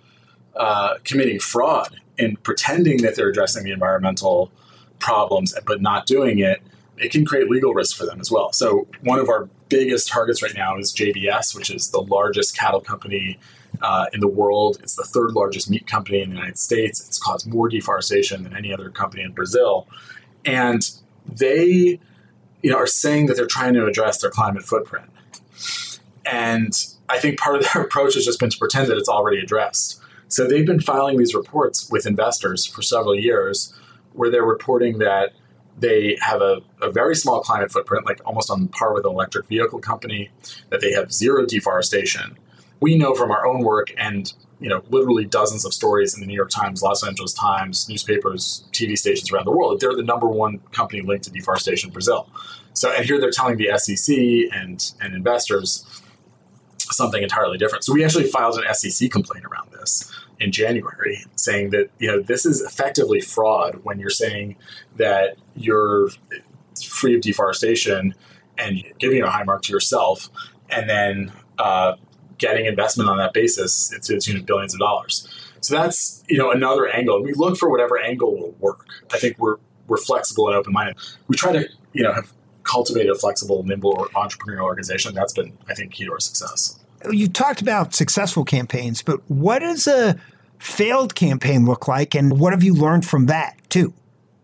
[0.56, 4.50] uh, committing fraud and pretending that they're addressing the environmental
[4.98, 6.60] problems but not doing it,
[6.98, 8.52] it can create legal risk for them as well.
[8.52, 12.80] So one of our biggest targets right now is JBS, which is the largest cattle
[12.80, 13.38] company
[13.80, 14.78] uh, in the world.
[14.82, 17.06] It's the third largest meat company in the United States.
[17.06, 19.88] It's caused more deforestation than any other company in Brazil,
[20.44, 20.82] and
[21.26, 21.98] they,
[22.62, 25.08] you know, are saying that they're trying to address their climate footprint.
[26.26, 26.72] And
[27.08, 30.00] I think part of their approach has just been to pretend that it's already addressed.
[30.30, 33.74] So they've been filing these reports with investors for several years
[34.12, 35.32] where they're reporting that
[35.76, 39.46] they have a, a, very small climate footprint, like almost on par with an electric
[39.46, 40.30] vehicle company,
[40.68, 42.38] that they have zero deforestation.
[42.80, 46.26] We know from our own work and you know literally dozens of stories in the
[46.26, 49.80] New York Times, Los Angeles Times, newspapers, TV stations around the world.
[49.80, 52.28] They're the number one company linked to deforestation in Brazil.
[52.72, 54.16] So and here they're telling the SEC
[54.54, 55.99] and and investors
[56.90, 57.84] something entirely different.
[57.84, 62.20] So we actually filed an SEC complaint around this in January, saying that you know
[62.20, 64.56] this is effectively fraud when you're saying
[64.96, 66.08] that you're
[66.82, 68.14] free of deforestation
[68.58, 70.28] and giving a high mark to yourself,
[70.70, 71.94] and then uh,
[72.38, 75.28] getting investment on that basis to the tune of billions of dollars.
[75.60, 77.22] So that's you know another angle.
[77.22, 78.86] We look for whatever angle will work.
[79.12, 80.96] I think we're we're flexible and open minded.
[81.28, 85.14] We try to you know have cultivated a flexible, nimble entrepreneurial organization.
[85.14, 86.79] That's been I think key to our success
[87.10, 90.18] you talked about successful campaigns, but what does a
[90.58, 93.92] failed campaign look like, and what have you learned from that too?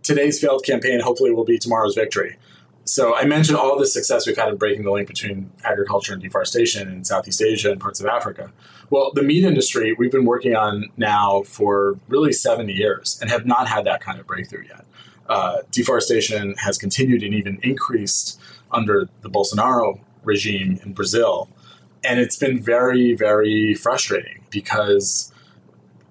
[0.02, 2.36] Today's failed campaign hopefully will be tomorrow's victory.
[2.84, 6.22] So I mentioned all the success we've had in breaking the link between agriculture and
[6.22, 8.52] deforestation in Southeast Asia and parts of Africa.
[8.90, 13.44] Well, the meat industry we've been working on now for really 70 years and have
[13.44, 14.84] not had that kind of breakthrough yet.
[15.28, 18.40] Uh, deforestation has continued and even increased
[18.70, 21.48] under the Bolsonaro regime in Brazil
[22.06, 25.32] and it's been very very frustrating because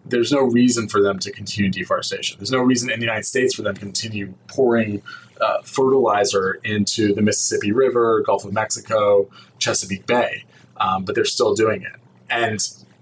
[0.05, 2.37] there's no reason for them to continue deforestation.
[2.37, 5.01] There's no reason in the United States for them to continue pouring
[5.41, 10.45] uh, fertilizer into the Mississippi River, Gulf of Mexico, Chesapeake Bay,
[10.77, 11.99] um, but they're still doing it.
[12.29, 12.59] And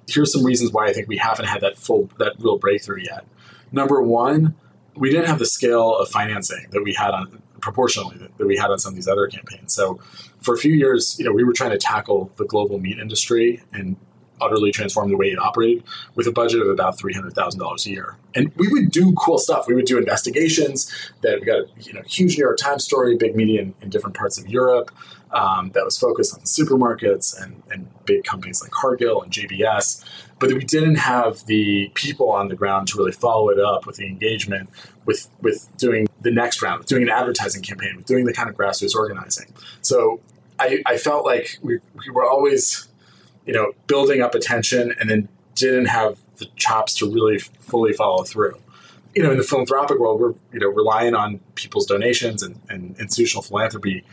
[0.07, 3.25] here's some reasons why I think we haven't had that full, that real breakthrough yet.
[3.71, 4.55] Number one,
[4.95, 8.57] we didn't have the scale of financing that we had on proportionally that, that we
[8.57, 9.73] had on some of these other campaigns.
[9.73, 9.99] So
[10.41, 13.63] for a few years, you know, we were trying to tackle the global meat industry
[13.71, 13.95] and
[14.41, 15.83] utterly transform the way it operated
[16.15, 18.17] with a budget of about $300,000 a year.
[18.35, 19.67] And we would do cool stuff.
[19.67, 23.15] We would do investigations that we got a you know, huge New York Times story,
[23.15, 24.91] big media in, in different parts of Europe
[25.31, 30.03] um, that was focused on supermarkets and, and big companies like Cargill and JBS.
[30.39, 33.95] But we didn't have the people on the ground to really follow it up with
[33.95, 34.69] the engagement,
[35.05, 38.49] with, with doing the next round, with doing an advertising campaign, with doing the kind
[38.49, 39.53] of grassroots organizing.
[39.81, 40.21] So
[40.59, 42.87] I, I felt like we, we were always,
[43.45, 48.23] you know, building up attention and then didn't have the chops to really fully follow
[48.23, 48.57] through.
[49.15, 52.97] You know, in the philanthropic world, we're you know relying on people's donations and, and
[52.99, 54.03] institutional philanthropy.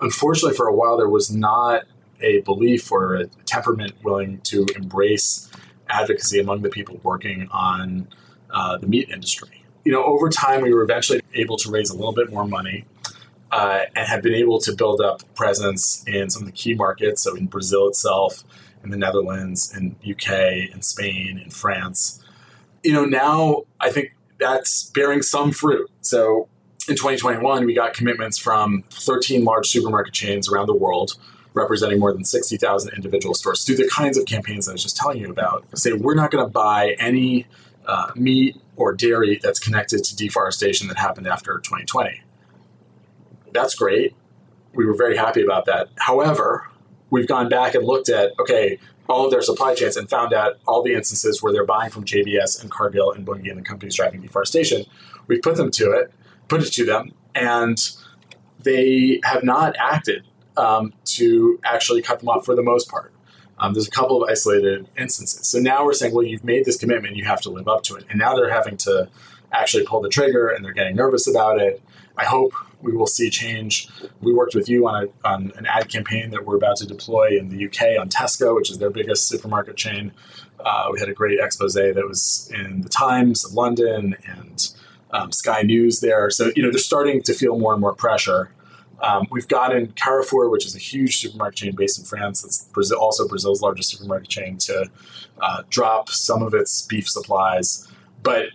[0.00, 1.82] Unfortunately, for a while, there was not
[2.20, 5.50] a belief or a temperament willing to embrace
[5.88, 8.08] advocacy among the people working on
[8.50, 9.55] uh, the meat industry.
[9.86, 12.84] You know, over time, we were eventually able to raise a little bit more money
[13.52, 17.22] uh, and have been able to build up presence in some of the key markets.
[17.22, 18.42] So in Brazil itself,
[18.82, 22.20] in the Netherlands, in UK, in Spain, in France.
[22.82, 25.88] You know, now I think that's bearing some fruit.
[26.00, 26.48] So
[26.88, 31.12] in 2021, we got commitments from 13 large supermarket chains around the world,
[31.54, 35.18] representing more than 60,000 individual stores, through the kinds of campaigns I was just telling
[35.18, 35.64] you about.
[35.78, 37.46] Say, we're not going to buy any
[37.86, 42.22] uh, meat or dairy that's connected to deforestation that happened after 2020.
[43.52, 44.14] That's great.
[44.74, 45.88] We were very happy about that.
[45.96, 46.68] However,
[47.10, 50.58] we've gone back and looked at okay, all of their supply chains and found out
[50.66, 53.96] all the instances where they're buying from JBS and Cargill and Bunge and the companies
[53.96, 54.84] driving deforestation.
[55.26, 56.12] We've put them to it,
[56.48, 57.78] put it to them, and
[58.62, 60.24] they have not acted
[60.56, 63.12] um, to actually cut them off for the most part.
[63.58, 65.48] Um, there's a couple of isolated instances.
[65.48, 67.94] So now we're saying, well, you've made this commitment, you have to live up to
[67.96, 68.04] it.
[68.10, 69.08] And now they're having to
[69.52, 71.82] actually pull the trigger and they're getting nervous about it.
[72.18, 73.88] I hope we will see change.
[74.20, 77.38] We worked with you on, a, on an ad campaign that we're about to deploy
[77.38, 80.12] in the UK on Tesco, which is their biggest supermarket chain.
[80.64, 84.68] Uh, we had a great expose that was in the Times of London and
[85.10, 86.30] um, Sky News there.
[86.30, 88.50] So, you know, they're starting to feel more and more pressure.
[89.02, 92.44] Um, we've gotten Carrefour, which is a huge supermarket chain based in France.
[92.44, 94.90] It's Brazil, also Brazil's largest supermarket chain, to
[95.40, 97.86] uh, drop some of its beef supplies.
[98.22, 98.48] But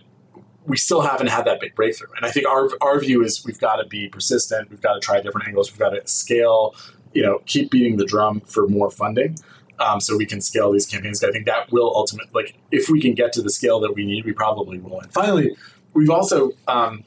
[0.66, 2.08] we still haven't had that big breakthrough.
[2.16, 4.70] And I think our, our view is we've got to be persistent.
[4.70, 5.72] We've got to try different angles.
[5.72, 6.74] We've got to scale,
[7.12, 9.38] you know, keep beating the drum for more funding.
[9.78, 11.24] Um, so we can scale these campaigns.
[11.24, 14.04] I think that will ultimately, like, if we can get to the scale that we
[14.04, 15.00] need, we probably will.
[15.00, 15.56] And finally,
[15.94, 17.02] we've also um,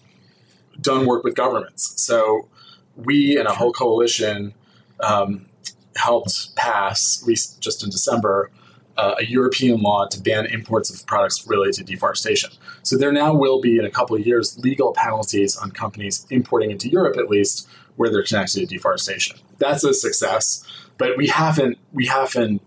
[0.81, 1.93] done work with governments.
[2.01, 2.49] So
[2.95, 4.53] we and a whole coalition
[5.01, 5.47] um,
[5.95, 8.51] helped pass, at least just in December,
[8.97, 12.49] uh, a European law to ban imports of products related to deforestation.
[12.83, 16.71] So there now will be, in a couple of years, legal penalties on companies importing
[16.71, 19.37] into Europe, at least, where they're connected to deforestation.
[19.57, 20.65] That's a success,
[20.97, 22.61] but we haven't we haven't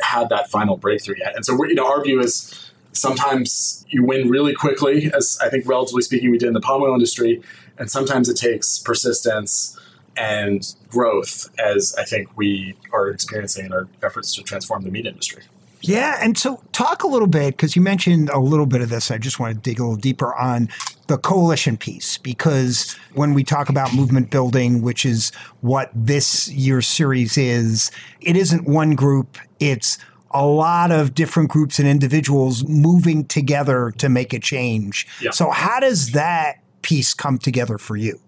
[0.00, 1.34] had that final breakthrough yet.
[1.36, 5.66] And so, you know, our view is sometimes you win really quickly, as I think,
[5.66, 7.42] relatively speaking, we did in the palm oil industry,
[7.78, 9.78] and sometimes it takes persistence
[10.16, 15.06] and growth, as I think we are experiencing in our efforts to transform the meat
[15.06, 15.42] industry.
[15.84, 19.10] Yeah, and so talk a little bit because you mentioned a little bit of this.
[19.10, 20.68] I just want to dig a little deeper on
[21.08, 26.86] the coalition piece because when we talk about movement building, which is what this year's
[26.86, 29.98] series is, it isn't one group, it's
[30.34, 35.06] a lot of different groups and individuals moving together to make a change.
[35.20, 35.30] Yeah.
[35.30, 38.20] So, how does that piece come together for you?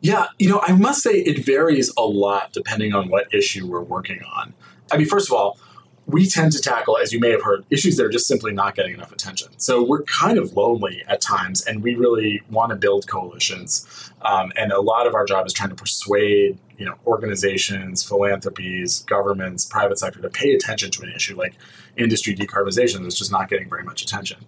[0.00, 3.82] Yeah, you know, I must say it varies a lot depending on what issue we're
[3.82, 4.54] working on.
[4.92, 5.58] I mean, first of all,
[6.06, 8.74] we tend to tackle, as you may have heard, issues that are just simply not
[8.74, 9.48] getting enough attention.
[9.58, 14.10] So we're kind of lonely at times, and we really want to build coalitions.
[14.22, 19.00] Um, and a lot of our job is trying to persuade, you know, organizations, philanthropies,
[19.00, 21.54] governments, private sector to pay attention to an issue like
[21.96, 24.44] industry decarbonization that's just not getting very much attention.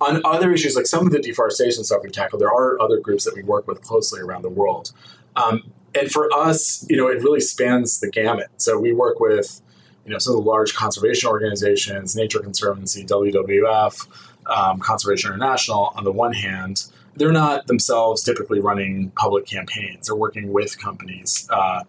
[0.00, 3.24] On other issues, like some of the deforestation stuff we tackle, there are other groups
[3.24, 4.92] that we work with closely around the world.
[5.36, 8.48] Um, and for us, you know, it really spans the gamut.
[8.56, 9.60] So we work with
[10.04, 14.06] you know, some of the large conservation organizations, Nature Conservancy, WWF,
[14.46, 16.84] um, Conservation International, on the one hand,
[17.16, 20.06] they're not themselves typically running public campaigns.
[20.06, 21.48] They're working with companies.
[21.50, 21.84] Uh,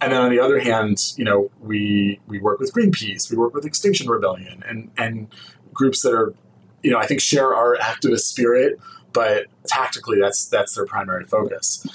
[0.00, 3.54] and then on the other hand, you know, we we work with Greenpeace, we work
[3.54, 5.28] with Extinction Rebellion, and and
[5.74, 6.34] groups that are,
[6.82, 8.78] you know, I think share our activist spirit,
[9.12, 11.86] but tactically, that's that's their primary focus.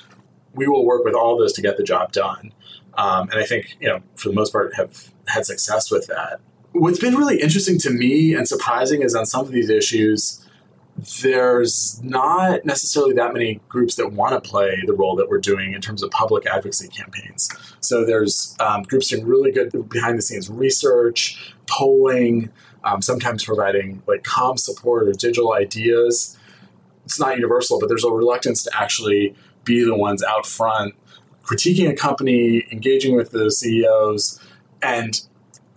[0.53, 2.53] We will work with all those to get the job done.
[2.97, 6.39] Um, and I think, you know, for the most part, have had success with that.
[6.71, 10.44] What's been really interesting to me and surprising is on some of these issues,
[11.21, 15.73] there's not necessarily that many groups that want to play the role that we're doing
[15.73, 17.49] in terms of public advocacy campaigns.
[17.81, 22.49] So there's um, groups doing really good behind the scenes research, polling,
[22.83, 26.37] um, sometimes providing like com support or digital ideas.
[27.03, 30.95] It's not universal, but there's a reluctance to actually be the ones out front
[31.45, 34.39] critiquing a company, engaging with the CEOs,
[34.81, 35.21] and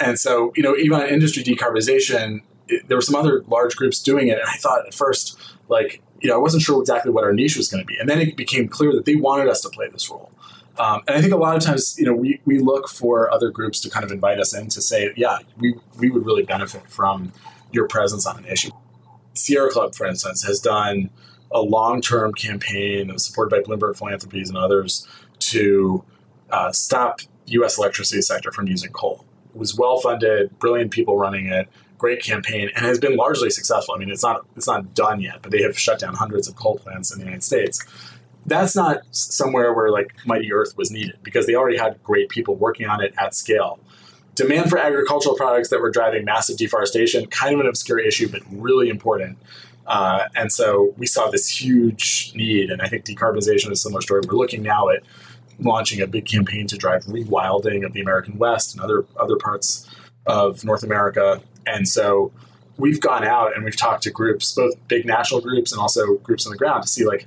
[0.00, 4.02] and so you know even on industry decarbonization, it, there were some other large groups
[4.02, 7.24] doing it, and I thought at first like you know I wasn't sure exactly what
[7.24, 9.60] our niche was going to be, and then it became clear that they wanted us
[9.62, 10.30] to play this role.
[10.78, 13.50] Um, and I think a lot of times, you know, we, we look for other
[13.50, 16.88] groups to kind of invite us in to say, yeah, we, we would really benefit
[16.88, 17.32] from
[17.72, 18.70] your presence on an issue.
[19.34, 21.10] Sierra Club, for instance, has done
[21.50, 25.06] a long term campaign supported by Bloomberg Philanthropies and others
[25.40, 26.04] to
[26.50, 27.78] uh, stop U.S.
[27.78, 29.24] electricity sector from using coal.
[29.54, 31.68] It was well funded, brilliant people running it,
[31.98, 33.94] great campaign, and has been largely successful.
[33.94, 36.56] I mean, it's not it's not done yet, but they have shut down hundreds of
[36.56, 37.84] coal plants in the United States.
[38.46, 42.56] That's not somewhere where like Mighty Earth was needed because they already had great people
[42.56, 43.78] working on it at scale.
[44.34, 48.40] Demand for agricultural products that were driving massive deforestation, kind of an obscure issue, but
[48.50, 49.36] really important.
[49.86, 54.02] Uh, and so we saw this huge need, and I think decarbonization is a similar
[54.02, 54.20] story.
[54.26, 55.02] We're looking now at
[55.58, 59.87] launching a big campaign to drive rewilding of the American West and other other parts
[60.28, 61.42] of North America.
[61.66, 62.30] And so
[62.76, 66.46] we've gone out and we've talked to groups, both big national groups and also groups
[66.46, 67.26] on the ground to see like,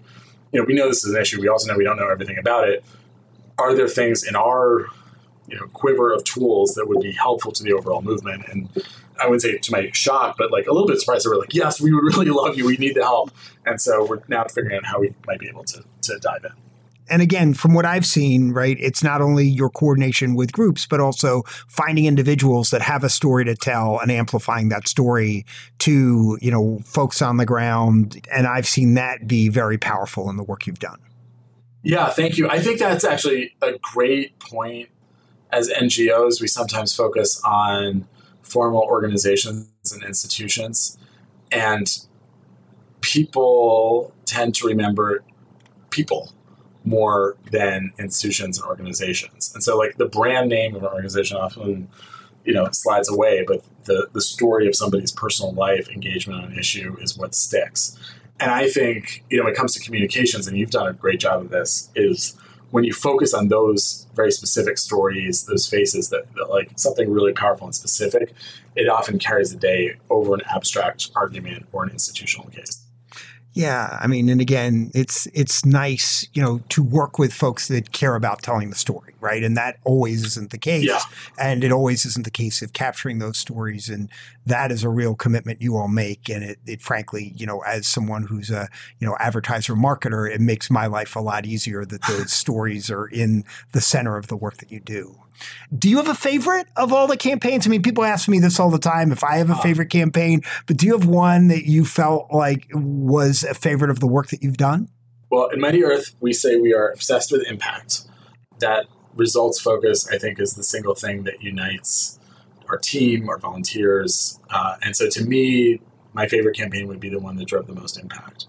[0.53, 1.41] you know, we know this is an issue.
[1.41, 2.85] We also know we don't know everything about it.
[3.57, 4.87] Are there things in our,
[5.47, 8.43] you know, quiver of tools that would be helpful to the overall movement?
[8.49, 8.69] And
[9.19, 11.53] I wouldn't say to my shock, but like a little bit surprised that we're like,
[11.53, 12.65] yes, we would really love you.
[12.65, 13.31] We need the help.
[13.65, 16.51] And so we're now figuring out how we might be able to, to dive in
[17.11, 21.01] and again, from what I've seen, right, it's not only your coordination with groups, but
[21.01, 25.45] also finding individuals that have a story to tell and amplifying that story
[25.79, 28.25] to, you know, folks on the ground.
[28.33, 30.99] And I've seen that be very powerful in the work you've done.
[31.83, 32.49] Yeah, thank you.
[32.49, 34.87] I think that's actually a great point.
[35.51, 38.07] As NGOs, we sometimes focus on
[38.41, 40.97] formal organizations and institutions,
[41.51, 41.87] and
[43.01, 45.25] people tend to remember
[45.89, 46.31] people
[46.83, 49.51] more than institutions and organizations.
[49.53, 51.87] And so, like the brand name of an organization often,
[52.43, 56.59] you know, slides away, but the the story of somebody's personal life, engagement on an
[56.59, 57.97] issue, is what sticks.
[58.39, 61.19] And I think, you know, when it comes to communications, and you've done a great
[61.19, 62.35] job of this, is
[62.71, 67.33] when you focus on those very specific stories, those faces that, that like something really
[67.33, 68.33] powerful and specific,
[68.75, 72.80] it often carries the day over an abstract argument or an institutional case.
[73.53, 77.91] Yeah, I mean, and again, it's it's nice, you know, to work with folks that
[77.91, 79.43] care about telling the story, right?
[79.43, 80.99] And that always isn't the case, yeah.
[81.39, 84.09] and it always isn't the case of capturing those stories, and
[84.45, 86.29] that is a real commitment you all make.
[86.29, 88.67] And it, it frankly, you know, as someone who's a
[88.99, 93.07] you know advertiser marketer, it makes my life a lot easier that those stories are
[93.07, 95.17] in the center of the work that you do.
[95.75, 97.65] Do you have a favorite of all the campaigns?
[97.65, 99.63] I mean, people ask me this all the time if I have a uh-huh.
[99.63, 103.99] favorite campaign, but do you have one that you felt like was a favorite of
[103.99, 104.89] the work that you've done?
[105.29, 108.03] Well, in Mighty Earth, we say we are obsessed with impact.
[108.59, 108.85] That
[109.15, 112.19] results focus, I think, is the single thing that unites
[112.69, 114.39] our team, our volunteers.
[114.49, 115.81] Uh, and so to me,
[116.13, 118.47] my favorite campaign would be the one that drove the most impact.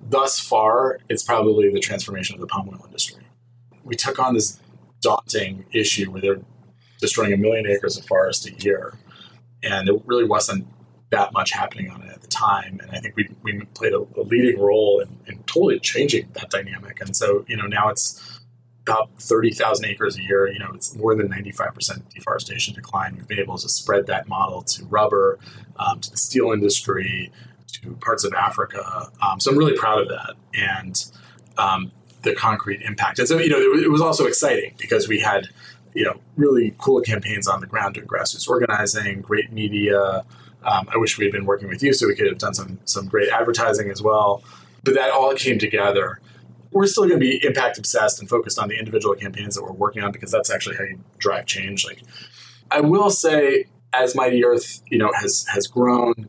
[0.00, 3.24] Thus far, it's probably the transformation of the palm oil industry.
[3.82, 4.60] We took on this
[5.00, 6.40] daunting issue where they're
[7.00, 8.98] destroying a million acres of forest a year.
[9.62, 10.66] And there really wasn't
[11.10, 12.80] that much happening on it at the time.
[12.82, 16.50] And I think we, we played a, a leading role in, in, totally changing that
[16.50, 17.00] dynamic.
[17.00, 18.33] And so, you know, now it's
[18.86, 20.46] about 30,000 acres a year.
[20.46, 23.16] You know, it's more than 95% deforestation decline.
[23.16, 25.38] We've been able to spread that model to rubber,
[25.78, 27.32] um, to the steel industry,
[27.72, 29.10] to parts of Africa.
[29.22, 30.34] Um, so I'm really proud of that.
[30.54, 31.04] And
[31.56, 33.18] um, the concrete impact.
[33.18, 35.48] And so, you know, it, was also exciting because we had,
[35.94, 40.24] you know, really cool campaigns on the ground doing grassroots organizing, great media.
[40.64, 42.78] Um, I wish we had been working with you so we could have done some
[42.84, 44.42] some great advertising as well.
[44.82, 46.20] But that all came together.
[46.74, 49.72] We're still going to be impact obsessed and focused on the individual campaigns that we're
[49.72, 51.86] working on because that's actually how you drive change.
[51.86, 52.02] Like,
[52.70, 56.28] I will say, as Mighty Earth, you know, has has grown,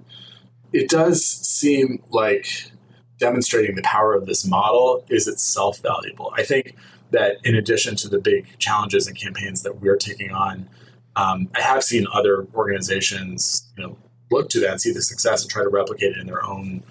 [0.71, 2.71] it does seem like
[3.17, 6.31] demonstrating the power of this model is itself valuable.
[6.37, 6.75] I think
[7.11, 10.69] that in addition to the big challenges and campaigns that we're taking on,
[11.15, 13.97] um, I have seen other organizations, you know,
[14.31, 16.83] look to that and see the success and try to replicate it in their own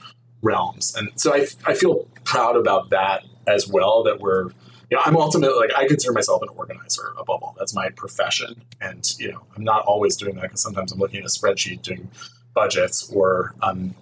[0.42, 0.94] realms.
[0.96, 4.02] And so I, I feel proud about that as well.
[4.02, 4.44] That we're,
[4.90, 7.54] you know, I'm ultimately like I consider myself an organizer above all.
[7.58, 11.20] That's my profession, and you know, I'm not always doing that because sometimes I'm looking
[11.20, 12.10] at a spreadsheet doing
[12.54, 13.94] budgets or um,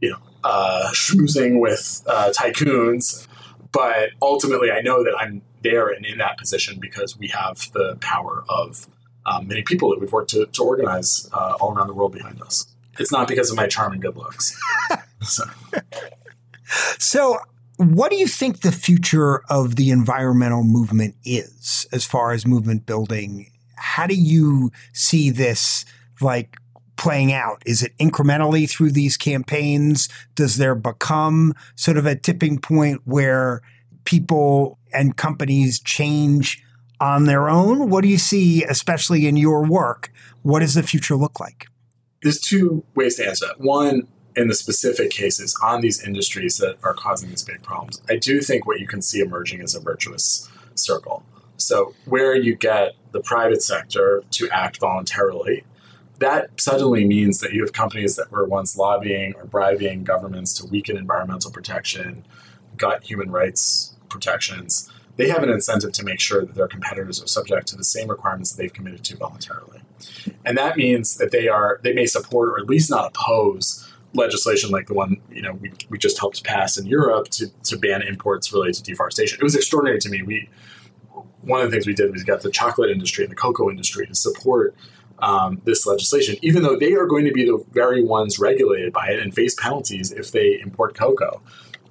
[0.00, 3.26] you know, uh, schmoozing with uh, tycoons.
[3.70, 7.96] But ultimately, I know that I'm there and in that position because we have the
[8.00, 8.86] power of
[9.24, 12.42] um, many people that we've worked to, to organize uh, all around the world behind
[12.42, 12.66] us.
[12.98, 14.58] It's not because of my charm and good looks.
[15.22, 15.44] so.
[16.98, 17.38] so,
[17.82, 22.86] what do you think the future of the environmental movement is as far as movement
[22.86, 23.50] building?
[23.76, 25.84] How do you see this
[26.20, 26.56] like
[26.96, 27.62] playing out?
[27.66, 30.08] Is it incrementally through these campaigns?
[30.36, 33.62] Does there become sort of a tipping point where
[34.04, 36.62] people and companies change
[37.00, 37.90] on their own?
[37.90, 40.12] What do you see, especially in your work?
[40.42, 41.66] What does the future look like?
[42.22, 43.60] There's two ways to answer that.
[43.60, 44.06] One,
[44.36, 48.40] in the specific cases on these industries that are causing these big problems, I do
[48.40, 51.24] think what you can see emerging is a virtuous circle.
[51.56, 55.64] So, where you get the private sector to act voluntarily
[56.22, 60.66] that suddenly means that you have companies that were once lobbying or bribing governments to
[60.66, 62.24] weaken environmental protection,
[62.76, 64.88] gut human rights protections.
[65.16, 68.08] They have an incentive to make sure that their competitors are subject to the same
[68.08, 69.80] requirements that they've committed to voluntarily.
[70.44, 74.70] And that means that they are they may support or at least not oppose legislation
[74.70, 78.02] like the one you know we, we just helped pass in Europe to, to ban
[78.02, 79.38] imports related to deforestation.
[79.40, 80.22] It was extraordinary to me.
[80.22, 80.48] We
[81.42, 84.06] one of the things we did was got the chocolate industry and the cocoa industry
[84.06, 84.74] to support
[85.18, 89.08] um, this legislation, even though they are going to be the very ones regulated by
[89.08, 91.40] it and face penalties if they import cocoa.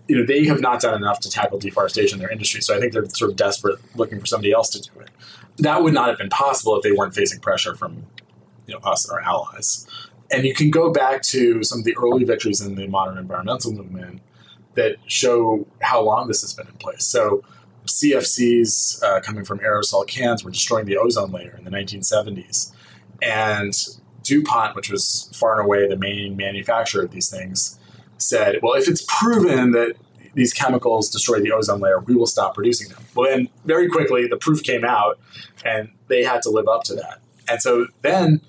[0.08, 2.62] You know, they have not done enough to tackle deforestation in their industry.
[2.62, 5.10] So I think they're sort of desperate looking for somebody else to do it.
[5.60, 8.06] That would not have been possible if they weren't facing pressure from
[8.68, 9.88] you know us and our allies.
[10.32, 13.74] And you can go back to some of the early victories in the modern environmental
[13.74, 14.22] movement
[14.76, 17.06] that show how long this has been in place.
[17.06, 17.44] So
[17.86, 22.72] CFCs uh, coming from aerosol cans were destroying the ozone layer in the 1970s.
[23.22, 23.74] And
[24.24, 27.78] DuPont, which was far and away the main manufacturer of these things,
[28.18, 29.96] said, well, if it's proven that
[30.34, 33.04] these chemicals destroy the ozone layer, we will stop producing them.
[33.16, 35.20] Well, then very quickly, the proof came out
[35.66, 37.20] and they had to live up to that.
[37.50, 38.42] And so then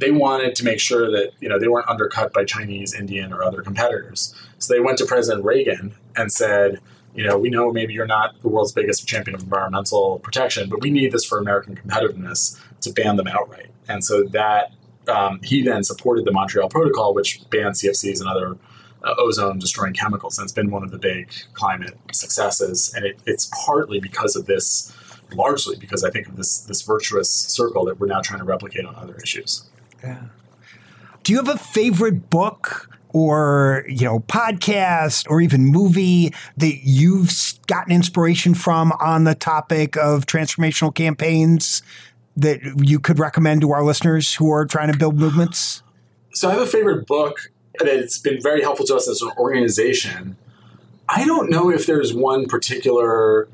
[0.00, 3.42] they wanted to make sure that you know they weren't undercut by Chinese, Indian, or
[3.44, 4.34] other competitors.
[4.58, 6.80] So they went to President Reagan and said,
[7.14, 10.80] you know, we know maybe you're not the world's biggest champion of environmental protection, but
[10.80, 13.70] we need this for American competitiveness to ban them outright.
[13.88, 14.72] And so that
[15.08, 18.56] um, he then supported the Montreal Protocol, which banned CFCs and other
[19.02, 20.38] uh, ozone destroying chemicals.
[20.38, 22.92] And it's been one of the big climate successes.
[22.94, 24.94] And it, it's partly because of this,
[25.32, 28.84] largely because I think of this, this virtuous circle that we're now trying to replicate
[28.84, 29.69] on other issues.
[30.02, 30.22] Yeah.
[31.22, 37.54] Do you have a favorite book or you know podcast or even movie that you've
[37.66, 41.82] gotten inspiration from on the topic of transformational campaigns
[42.36, 45.82] that you could recommend to our listeners who are trying to build movements?
[46.32, 50.36] So I have a favorite book that's been very helpful to us as an organization.
[51.08, 53.48] I don't know if there's one particular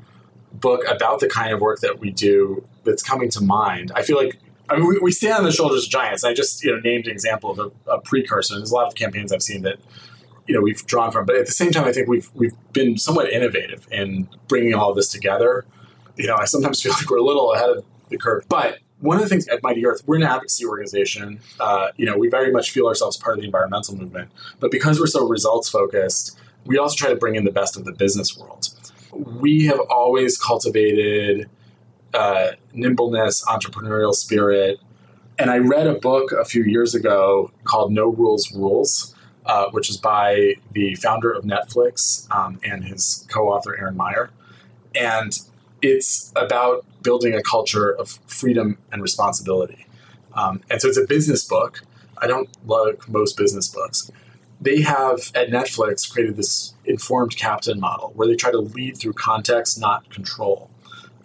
[0.53, 3.91] book about the kind of work that we do that's coming to mind.
[3.95, 4.39] I feel like
[4.69, 6.23] I mean, we, we stand on the shoulders of giants.
[6.23, 8.55] I just you know named an example of a, a precursor.
[8.57, 9.77] There's a lot of campaigns I've seen that
[10.45, 12.97] you know we've drawn from, but at the same time, I think we've we've been
[12.97, 15.65] somewhat innovative in bringing all this together.
[16.15, 19.17] You know, I sometimes feel like we're a little ahead of the curve, but one
[19.17, 21.39] of the things at Mighty Earth, we're an advocacy organization.
[21.59, 24.99] Uh, you know, we very much feel ourselves part of the environmental movement, but because
[24.99, 28.37] we're so results focused, we also try to bring in the best of the business
[28.37, 28.69] world.
[29.11, 31.49] We have always cultivated
[32.13, 34.79] uh, nimbleness, entrepreneurial spirit.
[35.39, 39.89] And I read a book a few years ago called No Rules Rules, uh, which
[39.89, 44.31] is by the founder of Netflix um, and his co author, Erin Meyer.
[44.95, 45.37] And
[45.81, 49.85] it's about building a culture of freedom and responsibility.
[50.33, 51.83] Um, and so it's a business book.
[52.17, 54.11] I don't like most business books.
[54.59, 59.13] They have at Netflix created this informed captain model where they try to lead through
[59.13, 60.71] context, not control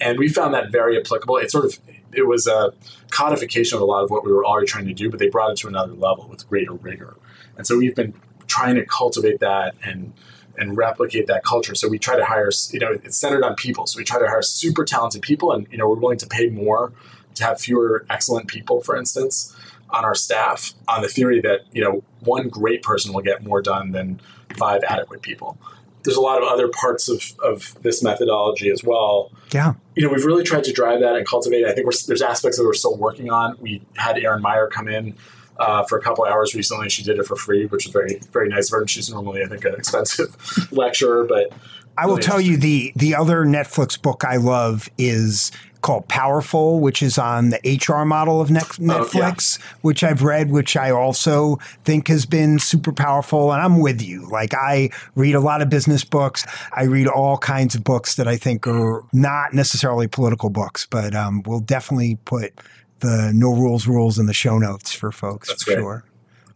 [0.03, 1.37] and we found that very applicable.
[1.37, 1.79] It sort of
[2.13, 2.75] it was a
[3.11, 5.53] codification of a lot of what we were already trying to do, but they brought
[5.53, 7.17] it to another level with greater rigor.
[7.57, 8.13] And so we've been
[8.47, 10.13] trying to cultivate that and
[10.59, 11.75] and replicate that culture.
[11.75, 13.87] So we try to hire, you know, it's centered on people.
[13.87, 16.49] So we try to hire super talented people, and you know, we're willing to pay
[16.49, 16.93] more
[17.37, 19.57] to have fewer excellent people, for instance,
[19.89, 23.63] on our staff, on the theory that you know one great person will get more
[23.63, 24.21] done than
[24.57, 25.57] five adequate people
[26.05, 29.31] there's a lot of other parts of, of this methodology as well.
[29.53, 29.75] Yeah.
[29.95, 31.69] You know, we've really tried to drive that and cultivate it.
[31.69, 33.57] I think there's aspects that we're still working on.
[33.61, 35.17] We had Erin Meyer come in
[35.59, 36.89] uh, for a couple hours recently.
[36.89, 38.81] She did it for free, which was very, very nice of her.
[38.81, 40.37] And she's normally, I think, an expensive
[40.73, 41.53] lecturer, but
[41.97, 47.03] I will tell you the the other Netflix book I love is called Powerful, which
[47.03, 49.77] is on the HR model of Netflix, oh, yeah.
[49.83, 53.53] which I've read, which I also think has been super powerful.
[53.53, 54.29] And I'm with you.
[54.31, 56.47] Like I read a lot of business books.
[56.73, 61.15] I read all kinds of books that I think are not necessarily political books, but
[61.15, 62.53] um, we'll definitely put
[63.01, 65.83] the no rules rules in the show notes for folks That's for great.
[65.83, 66.05] sure.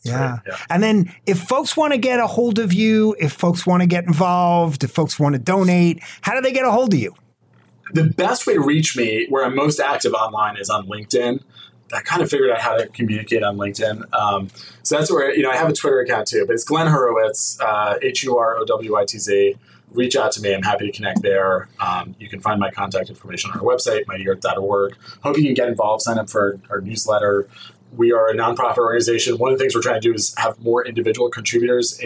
[0.09, 0.39] Yeah.
[0.47, 0.57] yeah.
[0.71, 3.87] And then if folks want to get a hold of you, if folks want to
[3.87, 7.15] get involved, if folks want to donate, how do they get a hold of you?
[7.93, 11.43] the best way to reach me, where I'm most active online, is on LinkedIn.
[11.93, 14.13] I kind of figured out how to communicate on LinkedIn.
[14.13, 14.49] Um,
[14.83, 17.61] so that's where, you know, I have a Twitter account too, but it's Glenn Hurowitz,
[17.61, 19.57] uh, H U R O W I T Z.
[19.93, 20.53] Reach out to me.
[20.53, 21.69] I'm happy to connect there.
[21.81, 24.97] Um, you can find my contact information on our website, mightyearth.org.
[25.23, 27.49] Hope you can get involved, sign up for our newsletter
[27.97, 29.39] we are a nonprofit organization.
[29.39, 32.01] One of the things we're trying to do is have more individual contributors.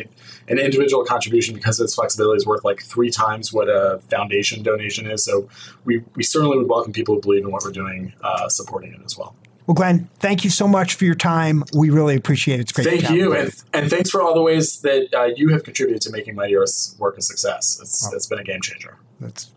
[0.49, 4.63] An individual contribution, because of its flexibility, is worth like three times what a foundation
[4.63, 5.25] donation is.
[5.25, 5.49] So
[5.85, 9.01] we, we certainly would welcome people who believe in what we're doing, uh, supporting it
[9.05, 9.35] as well.
[9.67, 11.63] Well, Glenn, thank you so much for your time.
[11.73, 12.63] We really appreciate it.
[12.63, 12.89] It's great.
[12.89, 16.11] Thank you, and, and thanks for all the ways that uh, you have contributed to
[16.11, 17.79] making Mighty Earth's work a success.
[17.81, 18.97] It's, it's been a game changer.
[19.21, 19.51] That's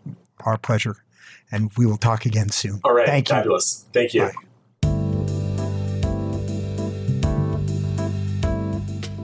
[0.44, 0.98] our pleasure,
[1.50, 2.80] and we will talk again soon.
[2.84, 3.86] All right, thank fabulous.
[3.86, 3.90] You.
[3.92, 4.20] Thank you.
[4.26, 4.53] Bye.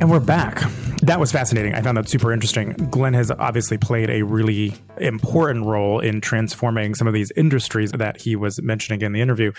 [0.01, 0.63] And we're back.
[1.03, 1.75] That was fascinating.
[1.75, 2.73] I found that super interesting.
[2.91, 8.19] Glenn has obviously played a really important role in transforming some of these industries that
[8.19, 9.53] he was mentioning in the interview.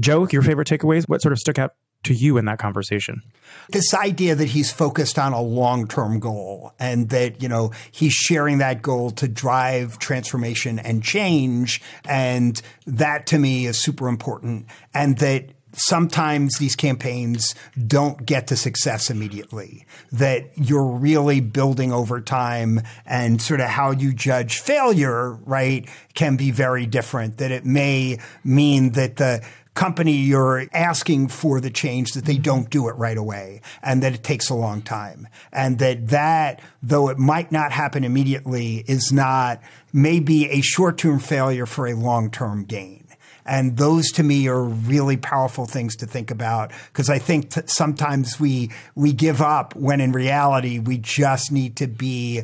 [0.00, 1.04] Joe, your favorite takeaways?
[1.08, 1.74] What sort of stuck out
[2.04, 3.22] to you in that conversation?
[3.70, 8.58] This idea that he's focused on a long-term goal and that, you know, he's sharing
[8.58, 11.80] that goal to drive transformation and change.
[12.04, 14.66] And that to me is super important.
[14.92, 17.54] And that sometimes these campaigns
[17.86, 23.90] don't get to success immediately, that you're really building over time and sort of how
[23.90, 29.44] you judge failure, right, can be very different, that it may mean that the
[29.78, 32.42] company you're asking for the change that they mm-hmm.
[32.42, 35.28] don't do it right away and that it takes a long time.
[35.52, 39.60] And that that though it might not happen immediately is not
[39.92, 43.07] maybe a short-term failure for a long-term gain
[43.48, 47.62] and those to me are really powerful things to think about because I think t-
[47.66, 52.42] sometimes we we give up when in reality we just need to be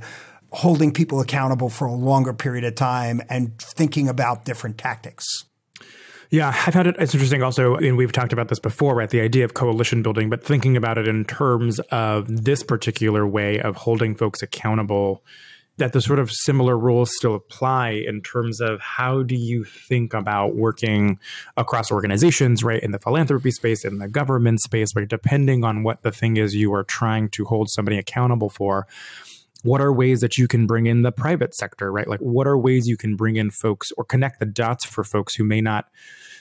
[0.51, 5.25] holding people accountable for a longer period of time and thinking about different tactics.
[6.31, 6.97] Yeah, I've had it.
[6.99, 9.09] It's interesting also, and we've talked about this before, right?
[9.09, 13.61] The idea of coalition building, but thinking about it in terms of this particular way
[13.61, 15.23] of holding folks accountable,
[15.77, 20.15] that the sort of similar rules still apply in terms of how do you think
[20.15, 21.19] about working
[21.57, 22.83] across organizations, right?
[22.83, 25.09] In the philanthropy space, in the government space, right?
[25.09, 28.87] Depending on what the thing is you are trying to hold somebody accountable for
[29.65, 32.07] what are ways that you can bring in the private sector, right?
[32.07, 35.35] Like, what are ways you can bring in folks or connect the dots for folks
[35.35, 35.89] who may not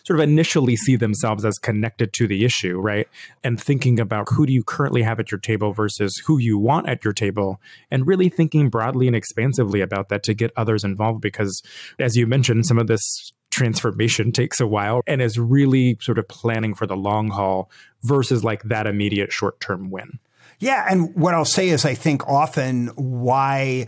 [0.04, 3.08] sort of initially see themselves as connected to the issue, right?
[3.43, 6.89] And thinking about who do you currently have at your table versus who you want
[6.89, 11.22] at your table, and really thinking broadly and expansively about that to get others involved.
[11.22, 11.62] Because,
[11.99, 16.28] as you mentioned, some of this transformation takes a while and is really sort of
[16.28, 17.70] planning for the long haul
[18.01, 20.20] versus like that immediate short term win.
[20.60, 20.86] Yeah.
[20.89, 23.88] And what I'll say is I think often why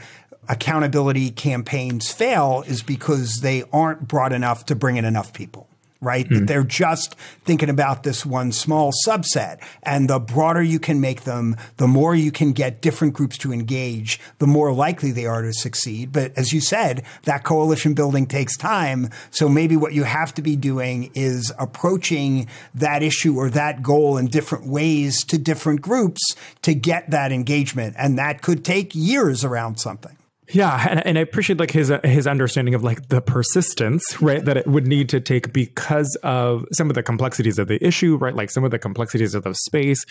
[0.49, 5.67] accountability campaigns fail is because they aren't broad enough to bring in enough people
[6.01, 6.25] right?
[6.25, 6.35] Mm-hmm.
[6.35, 9.61] That they're just thinking about this one small subset.
[9.83, 13.51] And the broader you can make them, the more you can get different groups to
[13.51, 16.11] engage, the more likely they are to succeed.
[16.11, 19.09] But as you said, that coalition building takes time.
[19.31, 24.17] So maybe what you have to be doing is approaching that issue or that goal
[24.17, 26.21] in different ways to different groups
[26.61, 27.95] to get that engagement.
[27.97, 30.15] And that could take years around something.
[30.51, 34.43] Yeah, and, and I appreciate like his uh, his understanding of like the persistence, right?
[34.45, 38.15] That it would need to take because of some of the complexities of the issue,
[38.17, 38.35] right?
[38.35, 40.05] Like some of the complexities of the space,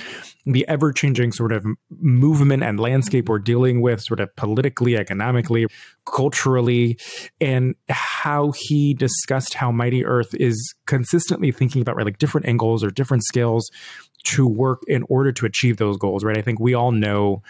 [0.44, 1.64] the ever changing sort of
[2.00, 5.66] movement and landscape we're dealing with, sort of politically, economically,
[6.04, 6.98] culturally,
[7.40, 12.82] and how he discussed how Mighty Earth is consistently thinking about right, like different angles
[12.82, 13.70] or different skills
[14.24, 16.38] to work in order to achieve those goals, right?
[16.38, 17.42] I think we all know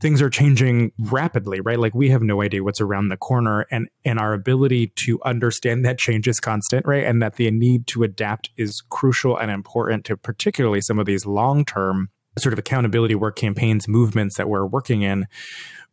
[0.00, 1.78] things are changing rapidly, right?
[1.78, 5.84] Like we have no idea what's around the corner and and our ability to understand
[5.84, 7.04] that change is constant, right?
[7.04, 11.26] And that the need to adapt is crucial and important to particularly some of these
[11.26, 15.26] long-term sort of accountability work campaigns, movements that we're working in,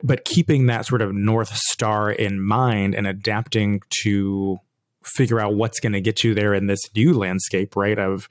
[0.03, 4.59] but keeping that sort of north star in mind and adapting to
[5.05, 7.97] figure out what's going to get you there in this new landscape, right?
[7.97, 8.27] Of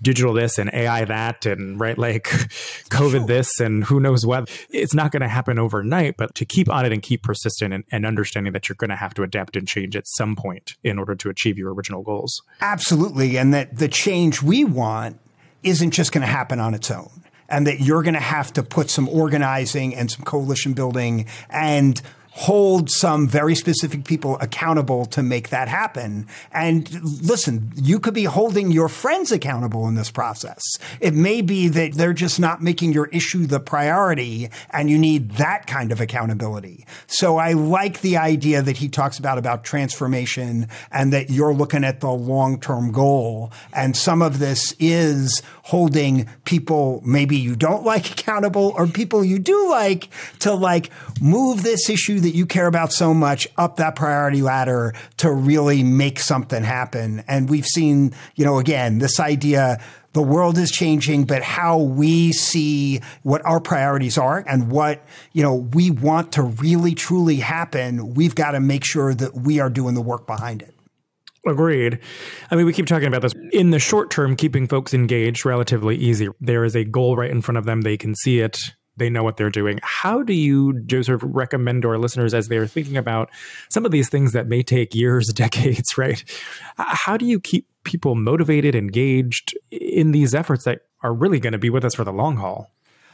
[0.00, 2.24] digital this and AI that, and right, like
[2.90, 4.50] COVID this and who knows what.
[4.70, 7.84] It's not going to happen overnight, but to keep on it and keep persistent and,
[7.90, 10.98] and understanding that you're going to have to adapt and change at some point in
[10.98, 12.42] order to achieve your original goals.
[12.60, 13.36] Absolutely.
[13.36, 15.18] And that the change we want
[15.62, 17.10] isn't just going to happen on its own
[17.48, 22.00] and that you're going to have to put some organizing and some coalition building and
[22.38, 26.24] hold some very specific people accountable to make that happen.
[26.52, 26.88] And
[27.20, 30.62] listen, you could be holding your friends accountable in this process.
[31.00, 35.32] It may be that they're just not making your issue the priority and you need
[35.32, 36.86] that kind of accountability.
[37.08, 41.82] So I like the idea that he talks about about transformation and that you're looking
[41.82, 43.50] at the long-term goal.
[43.72, 49.40] And some of this is holding people maybe you don't like accountable or people you
[49.40, 50.08] do like
[50.38, 54.92] to like move this issue that you care about so much up that priority ladder
[55.16, 57.24] to really make something happen.
[57.26, 62.32] And we've seen, you know, again, this idea the world is changing, but how we
[62.32, 68.14] see what our priorities are and what, you know, we want to really truly happen,
[68.14, 70.74] we've got to make sure that we are doing the work behind it.
[71.46, 71.98] Agreed.
[72.50, 73.32] I mean, we keep talking about this.
[73.52, 76.28] In the short term, keeping folks engaged relatively easy.
[76.40, 77.82] There is a goal right in front of them.
[77.82, 78.58] They can see it
[78.98, 79.80] they know what they're doing.
[79.82, 83.30] How do you, Joseph, recommend to our listeners as they're thinking about
[83.68, 86.22] some of these things that may take years, decades, right?
[86.76, 91.58] How do you keep people motivated, engaged in these efforts that are really going to
[91.58, 92.70] be with us for the long haul?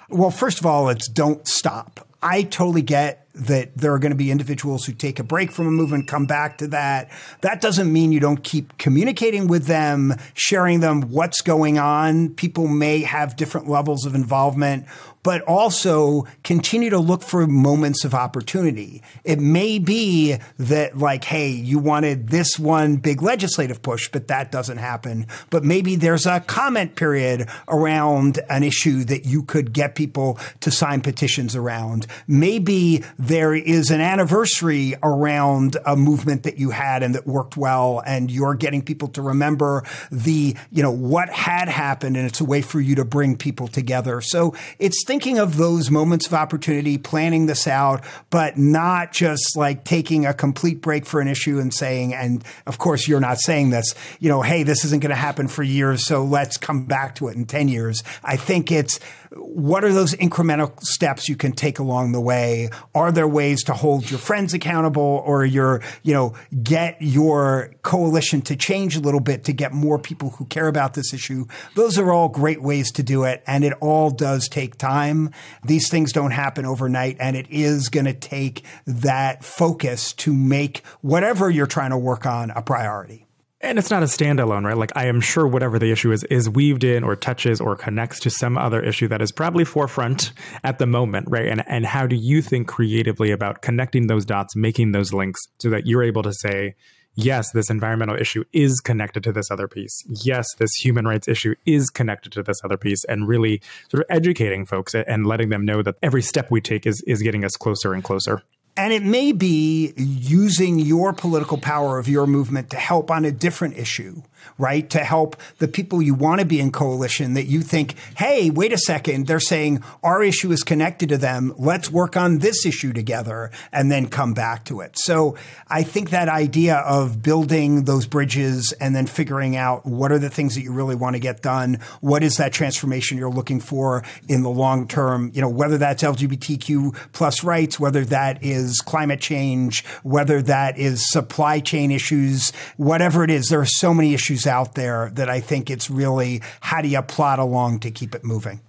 [0.08, 2.06] Well, first of all, it's don't stop.
[2.22, 5.66] I totally get that there are going to be individuals who take a break from
[5.66, 7.10] a movement, come back to that.
[7.40, 12.30] That doesn't mean you don't keep communicating with them, sharing them what's going on.
[12.30, 14.86] People may have different levels of involvement
[15.24, 19.02] but also continue to look for moments of opportunity.
[19.24, 24.52] It may be that like, hey, you wanted this one big legislative push, but that
[24.52, 25.26] doesn't happen.
[25.50, 30.70] But maybe there's a comment period around an issue that you could get people to
[30.70, 32.06] sign petitions around.
[32.28, 38.02] Maybe there is an anniversary around a movement that you had and that worked well
[38.06, 42.44] and you're getting people to remember the, you know, what had happened and it's a
[42.44, 44.20] way for you to bring people together.
[44.20, 49.84] So it's thinking of those moments of opportunity, planning this out, but not just like
[49.84, 53.70] taking a complete break for an issue and saying, and of course you're not saying
[53.70, 57.14] this, you know, hey, this isn't going to happen for years, so let's come back
[57.14, 58.02] to it in 10 years.
[58.24, 58.98] I think it's,
[59.36, 62.70] what are those incremental steps you can take along the way?
[62.94, 68.42] Are there ways to hold your friends accountable or your, you know, get your coalition
[68.42, 71.46] to change a little bit to get more people who care about this issue?
[71.74, 73.42] Those are all great ways to do it.
[73.46, 75.30] And it all does take time.
[75.64, 77.16] These things don't happen overnight.
[77.20, 82.26] And it is going to take that focus to make whatever you're trying to work
[82.26, 83.23] on a priority
[83.64, 84.76] and it's not a standalone, right?
[84.76, 88.20] Like I am sure whatever the issue is is weaved in or touches or connects
[88.20, 91.48] to some other issue that is probably forefront at the moment, right?
[91.48, 95.70] And and how do you think creatively about connecting those dots, making those links so
[95.70, 96.74] that you're able to say,
[97.14, 100.02] yes, this environmental issue is connected to this other piece.
[100.08, 104.06] Yes, this human rights issue is connected to this other piece and really sort of
[104.10, 107.56] educating folks and letting them know that every step we take is is getting us
[107.56, 108.42] closer and closer.
[108.76, 113.30] And it may be using your political power of your movement to help on a
[113.30, 114.22] different issue
[114.58, 114.88] right?
[114.90, 118.72] To help the people you want to be in coalition that you think, hey, wait
[118.72, 121.54] a second, they're saying our issue is connected to them.
[121.58, 124.98] Let's work on this issue together and then come back to it.
[124.98, 125.36] So
[125.68, 130.30] I think that idea of building those bridges and then figuring out what are the
[130.30, 134.04] things that you really want to get done, what is that transformation you're looking for
[134.28, 139.20] in the long term, you know, whether that's LGBTQ plus rights, whether that is climate
[139.20, 144.33] change, whether that is supply chain issues, whatever it is, there are so many issues
[144.34, 148.14] issues out there that I think it's really how do you plot along to keep
[148.14, 148.60] it moving?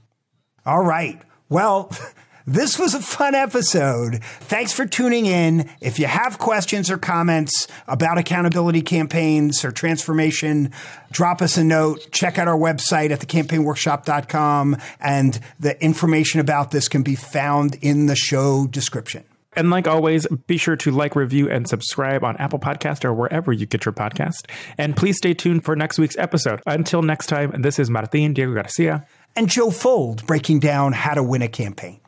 [0.66, 1.22] All right.
[1.50, 1.92] Well,
[2.48, 4.24] This was a fun episode.
[4.24, 5.68] Thanks for tuning in.
[5.82, 10.72] If you have questions or comments about accountability campaigns or transformation,
[11.12, 12.08] drop us a note.
[12.12, 18.06] Check out our website at thecampaignworkshop.com and the information about this can be found in
[18.06, 19.24] the show description.
[19.56, 23.54] And like always, be sure to like, review, and subscribe on Apple Podcast or wherever
[23.54, 24.50] you get your podcast.
[24.78, 26.62] And please stay tuned for next week's episode.
[26.66, 31.24] Until next time, this is Martin Diego Garcia and Joe Fuld breaking down how to
[31.24, 32.00] win a campaign.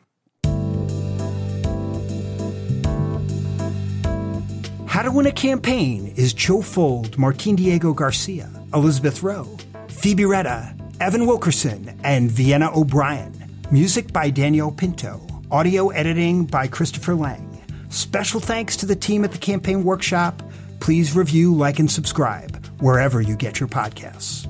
[4.98, 10.74] How to Win a Campaign is Joe Fuld, Martin Diego Garcia, Elizabeth Rowe, Phoebe Retta,
[10.98, 13.32] Evan Wilkerson, and Vienna O'Brien.
[13.70, 15.27] Music by Daniel Pinto.
[15.50, 17.64] Audio editing by Christopher Lang.
[17.88, 20.42] Special thanks to the team at the Campaign Workshop.
[20.78, 24.46] Please review, like, and subscribe wherever you get your podcasts.